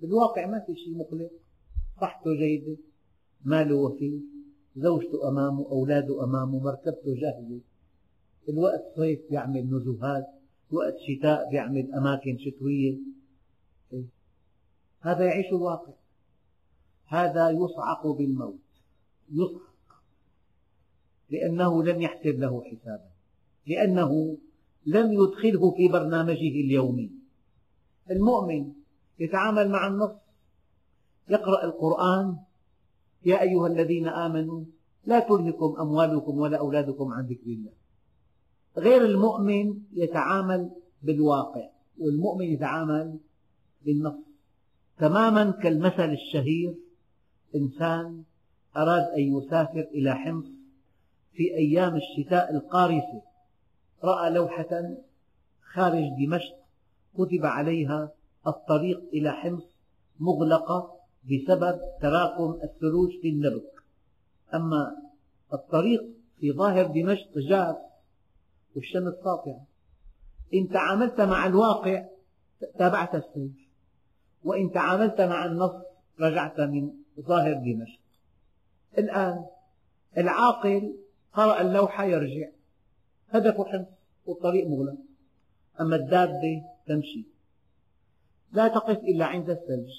بالواقع 0.01 0.45
ما 0.45 0.60
في 0.60 0.75
شيء 0.75 0.97
مقلق. 0.97 1.32
صحته 2.01 2.34
جيدة 2.34 2.77
ماله 3.45 3.75
وفير 3.75 4.19
زوجته 4.75 5.30
أمامه 5.30 5.65
أولاده 5.65 6.23
أمامه 6.23 6.60
مركبته 6.60 7.15
جاهزة. 7.15 7.60
الوقت 8.49 8.84
صيف 8.95 9.19
يعمل 9.32 9.75
نزهات. 9.75 10.25
وقت 10.71 10.95
شتاء 11.08 11.49
بيعمل 11.49 11.93
أماكن 11.93 12.38
شتوية. 12.38 12.97
إيه؟ 13.93 14.06
هذا 15.01 15.25
يعيش 15.25 15.45
الواقع. 15.47 15.93
هذا 17.06 17.49
يصعق 17.49 18.08
بالموت. 18.08 18.60
يصعق. 19.32 20.04
لأنه 21.30 21.84
لم 21.84 22.01
يحسب 22.01 22.39
له 22.39 22.63
حسابا. 22.63 23.12
لأنه 23.67 24.38
لم 24.85 25.13
يدخله 25.13 25.71
في 25.71 25.87
برنامجه 25.87 26.55
اليومي 26.65 27.11
المؤمن 28.11 28.73
يتعامل 29.19 29.69
مع 29.69 29.87
النص 29.87 30.11
يقرأ 31.29 31.65
القرآن. 31.65 32.37
يا 33.25 33.41
أيها 33.41 33.67
الذين 33.67 34.07
آمنوا 34.07 34.63
لا 35.05 35.19
تلهكم 35.19 35.75
أموالكم 35.79 36.37
ولا 36.37 36.57
أولادكم 36.57 37.13
عن 37.13 37.25
ذكر 37.25 37.45
الله. 37.45 37.71
غير 38.77 39.05
المؤمن 39.05 39.77
يتعامل 39.93 40.71
بالواقع 41.03 41.69
والمؤمن 41.99 42.45
يتعامل 42.45 43.19
بالنص. 43.85 44.19
تماما 44.97 45.51
كالمثل 45.51 46.09
الشهير 46.11 46.75
إنسان 47.55 48.23
أراد 48.77 49.03
أن 49.17 49.37
يسافر 49.37 49.87
إلى 49.93 50.15
حمص 50.15 50.45
في 51.33 51.43
أيام 51.55 51.95
الشتاء 51.95 52.55
القارسة. 52.55 53.21
رأى 54.03 54.30
لوحة 54.30 54.95
خارج 55.73 56.03
دمشق 56.26 56.55
كتب 57.13 57.45
عليها 57.45 58.11
الطريق 58.47 59.01
إلى 59.13 59.32
حمص 59.32 59.63
مغلقة 60.19 60.97
بسبب 61.23 61.80
تراكم 62.01 62.59
الثلوج 62.63 63.09
في 63.21 63.30
النبك 63.30 63.84
أما 64.53 64.95
الطريق 65.53 66.01
في 66.39 66.51
ظاهر 66.51 66.86
دمشق 66.86 67.38
جاف 67.38 67.76
والشمس 68.76 69.13
ساطعة 69.23 69.65
إن 70.53 70.69
تعاملت 70.69 71.21
مع 71.21 71.45
الواقع 71.45 72.05
تابعت 72.80 73.15
السير 73.15 73.69
وإن 74.43 74.71
تعاملت 74.71 75.21
مع 75.21 75.45
النص 75.45 75.71
رجعت 76.19 76.59
من 76.59 76.91
ظاهر 77.19 77.53
دمشق. 77.53 77.99
الآن 78.97 79.45
العاقل 80.17 80.95
قرأ 81.34 81.61
اللوحة 81.61 82.03
يرجع. 82.03 82.49
هدفه 83.32 83.65
حمص 83.65 83.88
والطريق 84.25 84.67
مغلق. 84.67 84.97
أما 85.82 85.95
الدابة 85.95 86.63
تمشي. 86.88 87.25
لا 88.51 88.67
تقف 88.67 88.97
إلا 88.97 89.25
عند 89.25 89.49
الثلج. 89.49 89.89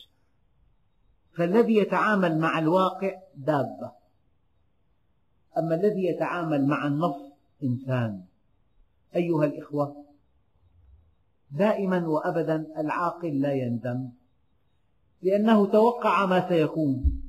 فالذي 1.37 1.77
يتعامل 1.77 2.39
مع 2.39 2.59
الواقع 2.59 3.13
دابة. 3.37 3.93
أما 5.59 5.75
الذي 5.75 6.05
يتعامل 6.05 6.67
مع 6.67 6.87
النص 6.87 7.33
إنسان. 7.63 8.25
أيها 9.17 9.45
الإخوة 9.45 10.05
دائما 11.51 12.09
وأبدا 12.09 12.67
العاقل 12.79 13.41
لا 13.41 13.53
يندم. 13.53 14.09
لأنه 15.23 15.67
توقع 15.67 16.27
ما 16.27 16.49
سيكون. 16.49 17.23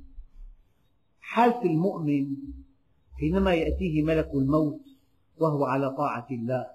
حالة 1.19 1.61
المؤمن 1.61 2.35
حينما 3.19 3.53
يأتيه 3.53 4.03
ملك 4.03 4.29
الموت 4.33 4.92
وهو 5.39 5.65
على 5.65 5.89
طاعة 5.89 6.27
الله. 6.31 6.67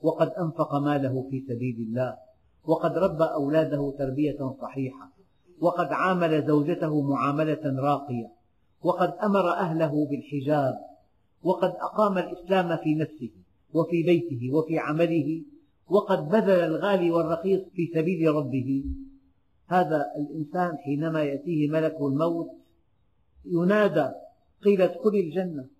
وقد 0.00 0.28
أنفق 0.28 0.74
ماله 0.74 1.26
في 1.30 1.40
سبيل 1.48 1.76
الله. 1.76 2.16
وقد 2.64 2.98
ربى 2.98 3.24
أولاده 3.24 3.94
تربية 3.98 4.54
صحيحة. 4.60 5.10
وقد 5.60 5.86
عامل 5.92 6.46
زوجته 6.46 7.00
معاملة 7.00 7.80
راقية. 7.80 8.30
وقد 8.82 9.14
أمر 9.22 9.52
أهله 9.52 10.06
بالحجاب. 10.10 10.78
وقد 11.42 11.70
أقام 11.70 12.18
الإسلام 12.18 12.76
في 12.76 12.94
نفسه 12.94 13.30
وفي 13.74 14.02
بيته 14.02 14.50
وفي 14.52 14.78
عمله. 14.78 15.42
وقد 15.88 16.28
بذل 16.28 16.50
الغالي 16.50 17.10
والرخيص 17.10 17.60
في 17.72 17.90
سبيل 17.94 18.34
ربه. 18.34 18.84
هذا 19.66 20.04
الإنسان 20.16 20.76
حينما 20.76 21.22
يأتيه 21.22 21.68
ملك 21.68 21.96
الموت 22.00 22.50
ينادى 23.44 24.08
قيل 24.64 24.82
ادخل 24.82 25.14
الجنة. 25.14 25.77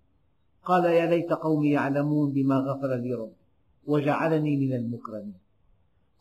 قال 0.65 0.85
يا 0.85 1.05
ليت 1.05 1.33
قومي 1.33 1.71
يعلمون 1.71 2.31
بما 2.31 2.55
غفر 2.55 2.95
لي 2.95 3.13
ربي 3.13 3.39
وجعلني 3.85 4.57
من 4.57 4.73
المكرمين. 4.73 5.39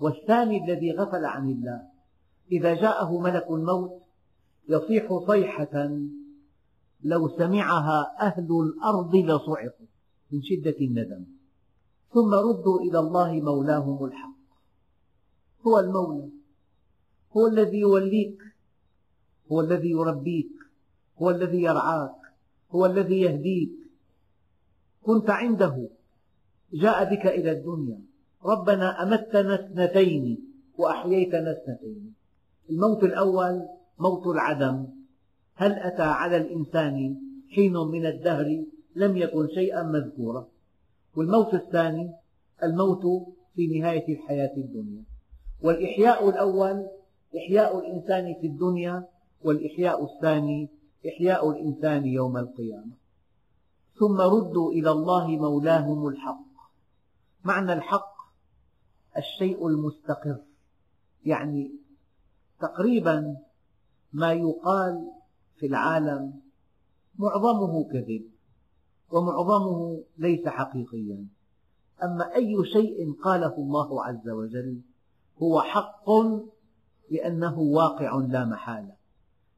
والثاني 0.01 0.65
الذي 0.65 0.93
غفل 0.93 1.25
عن 1.25 1.51
الله 1.51 1.83
إذا 2.53 2.75
جاءه 2.75 3.19
ملك 3.21 3.47
الموت 3.51 4.03
يصيح 4.69 5.19
صيحة 5.27 5.91
لو 7.03 7.29
سمعها 7.29 8.17
أهل 8.21 8.49
الأرض 8.51 9.15
لصعقوا 9.15 9.87
من 10.33 10.43
شدة 10.43 10.77
الندم. 10.81 11.25
ثم 12.13 12.35
ردوا 12.35 12.81
إلى 12.81 12.99
الله 12.99 13.33
مولاهم 13.33 14.05
الحق. 14.05 14.39
هو 15.67 15.79
المولى 15.79 16.29
هو 17.37 17.47
الذي 17.47 17.79
يوليك 17.79 18.43
هو 19.53 19.61
الذي 19.61 19.91
يربيك 19.91 20.53
هو 21.23 21.31
الذي 21.31 21.63
يرعاك 21.63 22.21
هو 22.71 22.87
الذي 22.87 23.21
يهديك. 23.21 23.78
كنت 25.09 25.31
عنده. 25.31 25.89
جاء 26.73 27.05
بك 27.15 27.27
إلى 27.27 27.51
الدنيا. 27.51 28.01
ربنا 28.45 29.03
أمتنا 29.03 29.55
اثنتين 29.55 30.39
وأحييتنا 30.79 31.53
اثنتين. 31.53 32.15
الموت 32.71 33.05
الأول 33.05 33.63
موت 33.99 34.27
العدم. 34.27 34.87
هل 35.55 35.73
أتى 35.73 36.03
على 36.03 36.37
الإنسان 36.37 37.17
حين 37.55 37.73
من 37.73 38.07
الدهر؟ 38.07 38.65
لم 38.97 39.17
يكن 39.17 39.49
شيئا 39.55 39.83
مذكورا. 39.83 40.49
والموت 41.17 41.55
الثاني 41.55 42.13
الموت 42.63 43.03
في 43.55 43.79
نهاية 43.79 44.15
الحياة 44.15 44.57
الدنيا. 44.57 45.03
والإحياء 45.63 46.29
الأول 46.29 46.87
إحياء 47.37 47.79
الإنسان 47.79 48.35
في 48.41 48.47
الدنيا 48.47 49.05
والإحياء 49.45 50.05
الثاني 50.05 50.69
إحياء 51.09 51.51
الإنسان 51.51 52.07
يوم 52.07 52.37
القيامة. 52.37 53.08
ثم 53.99 54.21
ردوا 54.21 54.73
إلى 54.73 54.91
الله 54.91 55.27
مولاهم 55.27 56.09
الحق. 56.09 56.49
معنى 57.45 57.73
الحق 57.73 58.15
الشيء 59.17 59.67
المستقر. 59.67 60.37
يعني 61.25 61.73
تقريبا 62.61 63.37
ما 64.13 64.33
يقال 64.33 65.11
في 65.57 65.67
العالم 65.67 66.41
معظمه 67.19 67.85
كذب 67.93 68.25
ومعظمه 69.11 70.05
ليس 70.19 70.49
حقيقيا. 70.49 71.27
أما 72.03 72.35
أي 72.35 72.65
شيء 72.73 73.13
قاله 73.25 73.55
الله 73.59 74.05
عز 74.05 74.29
وجل 74.29 74.81
هو 75.43 75.61
حق 75.61 76.11
لأنه 77.11 77.59
واقع 77.59 78.17
لا 78.17 78.45
محالة. 78.45 78.97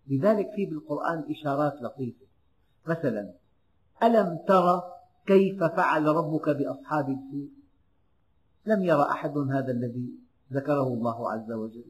لذلك 0.08 0.50
في 0.56 0.66
بالقرآن 0.66 1.24
إشارات 1.30 1.82
لطيفة. 1.82 2.26
مثلا 2.86 3.32
ألم 4.02 4.38
تر 4.48 4.82
كيف 5.26 5.64
فعل 5.64 6.06
ربك 6.06 6.48
بأصحاب 6.48 7.08
الفيل 7.08 7.50
لم 8.66 8.84
ير 8.84 9.02
أحد 9.02 9.38
هذا 9.38 9.72
الذي 9.72 10.10
ذكره 10.52 10.88
الله 10.88 11.32
عز 11.32 11.52
وجل. 11.52 11.84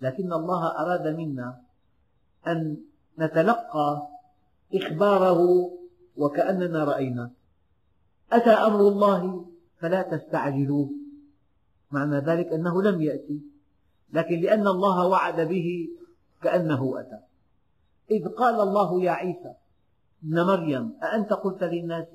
لكن 0.00 0.32
الله 0.32 0.66
أراد 0.66 1.06
منا 1.16 1.60
أن 2.46 2.76
نتلقى 3.18 4.08
إخباره 4.74 5.70
وكأننا 6.16 6.84
رأينا. 6.84 7.30
أتى 8.32 8.50
أمر 8.50 8.80
الله 8.80 9.46
فلا 9.78 10.02
تستعجلوه. 10.02 10.90
معنى 11.90 12.18
ذلك 12.18 12.46
أنه 12.46 12.82
لم 12.82 13.02
يأتي. 13.02 13.40
لكن 14.12 14.40
لأن 14.40 14.66
الله 14.66 15.06
وعد 15.06 15.40
به 15.40 15.88
كأنه 16.42 17.00
أتى. 17.00 17.18
إذ 18.10 18.28
قال 18.28 18.60
الله 18.60 19.02
يا 19.02 19.10
عيسى 19.10 19.54
ابن 20.24 20.42
مريم 20.42 20.92
أأنت 21.02 21.32
قلت 21.32 21.62
للناس 21.62 22.08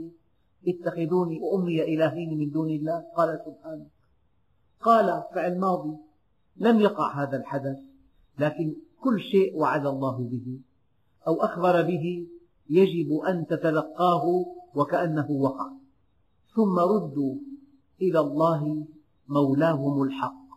اتخذوني 0.67 1.39
وأمي 1.39 1.83
إلهين 1.83 2.37
من 2.37 2.49
دون 2.51 2.69
الله؟ 2.69 3.03
قال 3.17 3.39
سبحانك 3.45 3.91
قال 4.81 5.23
فعل 5.33 5.59
ماضي 5.59 5.97
لم 6.57 6.79
يقع 6.79 7.23
هذا 7.23 7.37
الحدث 7.37 7.77
لكن 8.39 8.75
كل 8.99 9.19
شيء 9.19 9.57
وعد 9.57 9.85
الله 9.85 10.17
به 10.17 10.59
أو 11.27 11.41
أخبر 11.41 11.81
به 11.81 12.27
يجب 12.69 13.13
أن 13.27 13.45
تتلقاه 13.45 14.45
وكأنه 14.75 15.31
وقع. 15.31 15.69
ثم 16.55 16.79
ردوا 16.79 17.35
إلى 18.01 18.19
الله 18.19 18.87
مولاهم 19.27 20.03
الحق. 20.03 20.47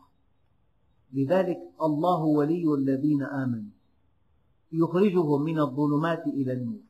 لذلك 1.12 1.58
الله 1.82 2.24
ولي 2.24 2.74
الذين 2.74 3.22
آمنوا. 3.22 3.74
يخرجهم 4.72 5.42
من 5.42 5.58
الظلمات 5.60 6.26
إلى 6.26 6.52
النور. 6.52 6.83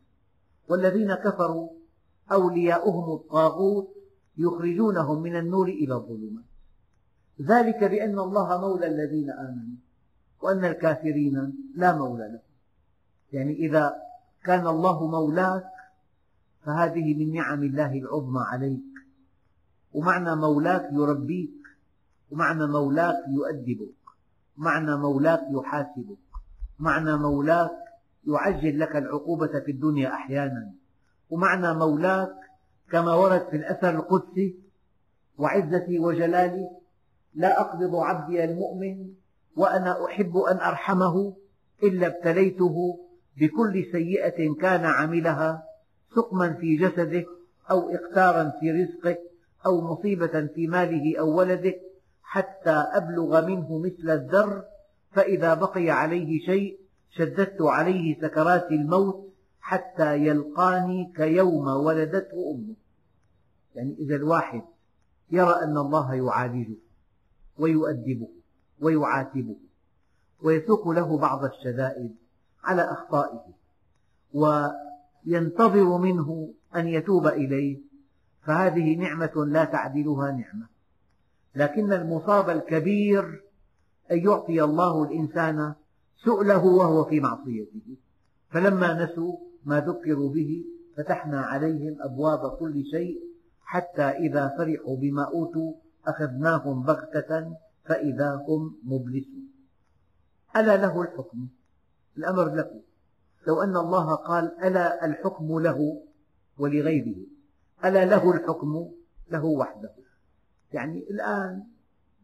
والذين 0.69 1.15
كفروا 1.15 1.69
أولياؤهم 2.33 3.15
الطاغوت 3.15 3.89
يخرجونهم 4.39 5.23
من 5.23 5.37
النور 5.37 5.69
إلى 5.69 5.95
الظلمات. 5.95 6.45
ذلك 7.43 7.85
بأن 7.85 8.19
الله 8.19 8.61
مولى 8.61 8.87
الذين 8.87 9.31
آمنوا 9.31 9.77
وأن 10.43 10.65
الكافرين 10.65 11.55
لا 11.75 11.97
مولى 11.97 12.29
لهم. 12.29 12.49
يعني 13.33 13.53
إذا 13.53 13.97
كان 14.45 14.67
الله 14.67 15.07
مولاك 15.07 15.71
فهذه 16.65 17.15
من 17.15 17.33
نعم 17.33 17.63
الله 17.63 17.93
العظمى 17.99 18.41
عليك. 18.41 18.95
ومعنى 19.95 20.37
مولاك 20.37 20.89
يربيك 20.93 21.65
ومعنى 22.31 22.67
مولاك 22.67 23.17
يؤدبك 23.29 23.95
معنى 24.57 24.97
مولاك 24.97 25.43
يحاسبك 25.51 26.19
معنى 26.79 27.17
مولاك 27.17 27.84
يعجل 28.27 28.81
لك 28.81 28.97
العقوبة 28.97 29.61
في 29.65 29.71
الدنيا 29.71 30.09
أحيانا. 30.09 30.73
ومعنى 31.31 31.75
مولاك 31.75 32.35
كما 32.91 33.15
ورد 33.15 33.47
في 33.51 33.57
الأثر 33.57 33.91
القدسي 33.91 34.57
وعزتي 35.39 35.99
وجلالي 35.99 36.69
لا 37.35 37.61
أقبض 37.61 37.95
عبدي 37.95 38.45
المؤمن 38.45 39.07
وأنا 39.57 40.05
أحب 40.07 40.37
أن 40.37 40.57
أرحمه 40.57 41.37
إلا 41.83 42.07
ابتليته 42.07 42.99
بكل 43.37 43.87
سيئة 43.93 44.55
كان 44.61 44.85
عملها 44.85 45.63
سقما 46.17 46.53
في 46.53 46.77
جسده 46.77 47.25
أو 47.71 47.91
إقتارا 47.91 48.53
في 48.61 48.71
رزقه 48.71 49.19
أو 49.67 49.81
مصيبة 49.81 50.47
في 50.55 50.67
ماله 50.67 51.19
أو 51.19 51.39
ولده 51.39 51.75
حتى 52.23 52.85
أبلغ 52.93 53.47
منه 53.47 53.79
مثل 53.79 54.11
الذر 54.11 54.63
فإذا 55.13 55.55
بقي 55.55 55.91
عليه 55.91 56.47
شيء 56.47 56.79
شددت 57.17 57.63
عليه 57.63 58.21
سكرات 58.21 58.71
الموت 58.71 59.35
حتى 59.61 60.17
يلقاني 60.17 61.13
كيوم 61.17 61.67
ولدته 61.67 62.55
أمه. 62.55 62.75
يعني 63.75 63.97
إذا 63.99 64.17
الواحد 64.17 64.63
يرى 65.31 65.53
أن 65.63 65.77
الله 65.77 66.15
يعالجه 66.15 66.77
ويؤدبه 67.59 68.29
ويعاتبه 68.81 69.57
ويسوق 70.43 70.89
له 70.89 71.19
بعض 71.19 71.45
الشدائد 71.45 72.17
على 72.65 72.83
أخطائه 72.83 73.45
وينتظر 74.35 75.99
منه 75.99 76.55
أن 76.77 76.89
يتوب 76.89 77.27
إليه 77.27 77.79
فهذه 78.43 78.97
نعمة 78.97 79.45
لا 79.47 79.65
تعدلها 79.65 80.33
نعمة. 80.33 80.67
لكن 81.55 81.93
المصاب 81.93 82.51
الكبير 82.51 83.43
أن 84.11 84.19
يعطي 84.19 84.63
الله 84.63 85.05
الإنسان 85.05 85.75
سؤله 86.25 86.65
وهو 86.65 87.05
في 87.05 87.21
معصيته. 87.21 87.97
فلما 88.51 89.05
نسوا 89.05 89.37
ما 89.65 89.81
ذكروا 89.81 90.31
به 90.35 90.65
فتحنا 90.97 91.41
عليهم 91.41 91.97
أبواب 92.01 92.57
كل 92.57 92.85
شيء 92.85 93.21
حتى 93.63 94.03
إذا 94.03 94.55
فرحوا 94.59 94.97
بما 94.97 95.25
أوتوا 95.25 95.75
أخذناهم 96.07 96.83
بغتة 96.83 97.57
فإذا 97.85 98.45
هم 98.49 98.77
مبلسون. 98.85 99.49
ألا 100.57 100.77
له 100.77 101.03
الحكم؟ 101.03 101.49
الأمر 102.19 102.45
له 102.55 102.81
لو 103.47 103.63
أن 103.63 103.77
الله 103.77 104.15
قال 104.15 104.65
ألا 104.65 105.05
الحكم 105.05 105.59
له 105.59 106.03
ولغيره 106.59 107.17
ألا 107.85 108.05
له 108.05 108.31
الحكم 108.35 108.91
له 109.31 109.45
وحده. 109.45 109.95
يعني 110.73 110.99
الآن 111.11 111.65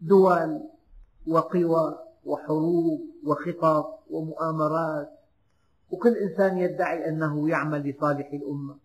دول 0.01 0.61
وقوى 1.27 1.99
وحروب 2.25 3.10
وخطط 3.27 4.01
ومؤامرات. 4.11 5.11
وكل 5.91 6.17
إنسان 6.17 6.59
يدعي 6.59 7.09
أنه 7.09 7.49
يعمل 7.49 7.91
لصالح 7.91 8.33
الأمة. 8.33 8.77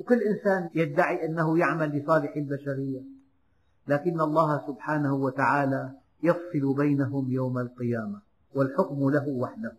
وكل 0.00 0.22
إنسان 0.22 0.70
يدعي 0.74 1.26
أنه 1.26 1.58
يعمل 1.58 1.98
لصالح 1.98 2.36
البشرية. 2.36 3.00
لكن 3.88 4.20
الله 4.20 4.66
سبحانه 4.66 5.14
وتعالى 5.14 5.90
يفصل 6.22 6.74
بينهم 6.76 7.32
يوم 7.32 7.58
القيامة. 7.58 8.20
والحكم 8.54 9.10
له 9.10 9.28
وحده. 9.28 9.72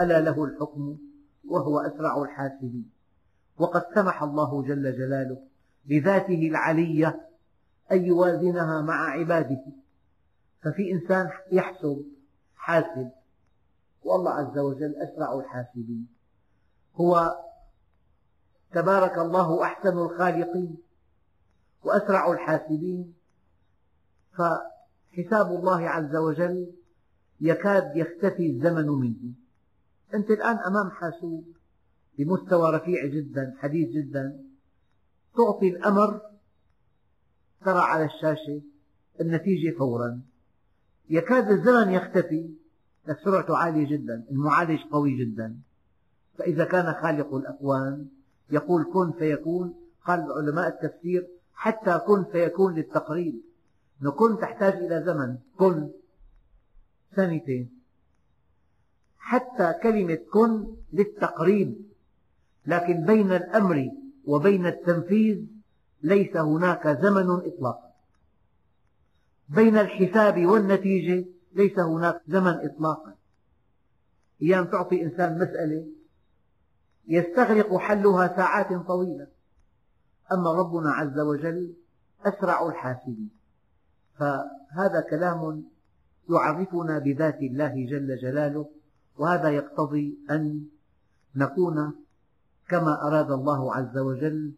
ألا 0.00 0.20
له 0.20 0.44
الحكم؟ 0.44 0.98
وهو 1.48 1.78
أسرع 1.78 2.22
الحاسبين. 2.22 2.90
وقد 3.58 3.82
سمح 3.94 4.22
الله 4.22 4.62
جل 4.62 4.96
جلاله 4.96 5.38
بذاته 5.86 6.48
العلية 6.48 7.20
أن 7.92 8.04
يوازنها 8.04 8.82
مع 8.82 9.10
عباده. 9.10 9.64
ففي 10.62 10.92
إنسان 10.92 11.30
يحسب 11.52 12.04
حاسب 12.56 13.10
والله 14.06 14.30
عز 14.30 14.58
وجل 14.58 14.94
أسرع 14.96 15.38
الحاسبين. 15.38 16.08
هو 16.94 17.36
تبارك 18.72 19.18
الله 19.18 19.62
أحسن 19.62 19.98
الخالقين 19.98 20.76
وأسرع 21.84 22.32
الحاسبين. 22.32 23.14
فحساب 24.32 25.46
الله 25.46 25.88
عز 25.88 26.16
وجل 26.16 26.72
يكاد 27.40 27.96
يختفي 27.96 28.50
الزمن 28.50 28.88
منه. 28.88 29.32
أنت 30.14 30.30
الآن 30.30 30.56
أمام 30.56 30.90
حاسوب 30.90 31.44
بمستوى 32.18 32.76
رفيع 32.76 33.06
جدا 33.06 33.54
حديث 33.58 33.88
جدا. 33.88 34.44
تعطي 35.36 35.68
الأمر 35.68 36.20
ترى 37.64 37.78
على 37.78 38.04
الشاشة 38.04 38.62
النتيجة 39.20 39.78
فورا. 39.78 40.22
يكاد 41.10 41.50
الزمن 41.50 41.92
يختفي. 41.92 42.65
سرعته 43.14 43.56
عالية 43.56 43.88
جدا 43.88 44.24
المعالج 44.30 44.80
قوي 44.92 45.16
جدا. 45.24 45.56
فإذا 46.38 46.64
كان 46.64 46.94
خالق 47.02 47.34
الأكوان 47.34 48.06
يقول 48.50 48.84
كن 48.84 49.12
فيكون 49.12 49.74
قال 50.04 50.32
علماء 50.32 50.68
التفسير 50.68 51.26
حتى 51.54 51.98
كن 51.98 52.24
فيكون 52.24 52.74
للتقريب. 52.74 53.40
كن 54.18 54.38
تحتاج 54.38 54.72
إلى 54.72 55.02
زمن 55.06 55.36
كن 55.58 55.90
سنتين 57.16 57.70
حتى 59.18 59.74
كلمة 59.82 60.18
كن 60.32 60.76
للتقريب 60.92 61.76
لكن 62.66 63.06
بين 63.06 63.32
الأمر 63.32 63.90
وبين 64.24 64.66
التنفيذ 64.66 65.38
ليس 66.02 66.36
هناك 66.36 66.88
زمن 66.88 67.30
إطلاقا. 67.30 67.92
بين 69.48 69.78
الحساب 69.78 70.46
والنتيجة 70.46 71.24
ليس 71.56 71.78
هناك 71.78 72.22
زمن 72.28 72.52
إطلاقا. 72.52 73.14
أيام 74.42 74.64
تعطي 74.64 75.02
إنسان 75.02 75.38
مسألة 75.38 75.86
يستغرق 77.08 77.76
حلها 77.76 78.36
ساعات 78.36 78.86
طويلة. 78.86 79.26
أما 80.32 80.52
ربنا 80.52 80.90
عز 80.90 81.18
وجل 81.18 81.74
أسرع 82.24 82.68
الحاسبين. 82.68 83.30
فهذا 84.18 85.00
كلام 85.10 85.64
يعرفنا 86.30 86.98
بذات 86.98 87.38
الله 87.38 87.86
جل 87.86 88.16
جلاله 88.16 88.68
وهذا 89.16 89.48
يقتضي 89.48 90.18
أن 90.30 90.66
نكون 91.36 91.92
كما 92.68 93.02
أراد 93.06 93.30
الله 93.30 93.74
عز 93.74 93.98
وجل 93.98 94.54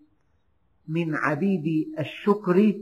من 0.88 1.14
عبيد 1.14 1.94
الشكر 1.98 2.74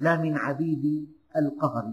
لا 0.00 0.16
من 0.16 0.36
عبيد 0.36 1.08
القهر. 1.36 1.92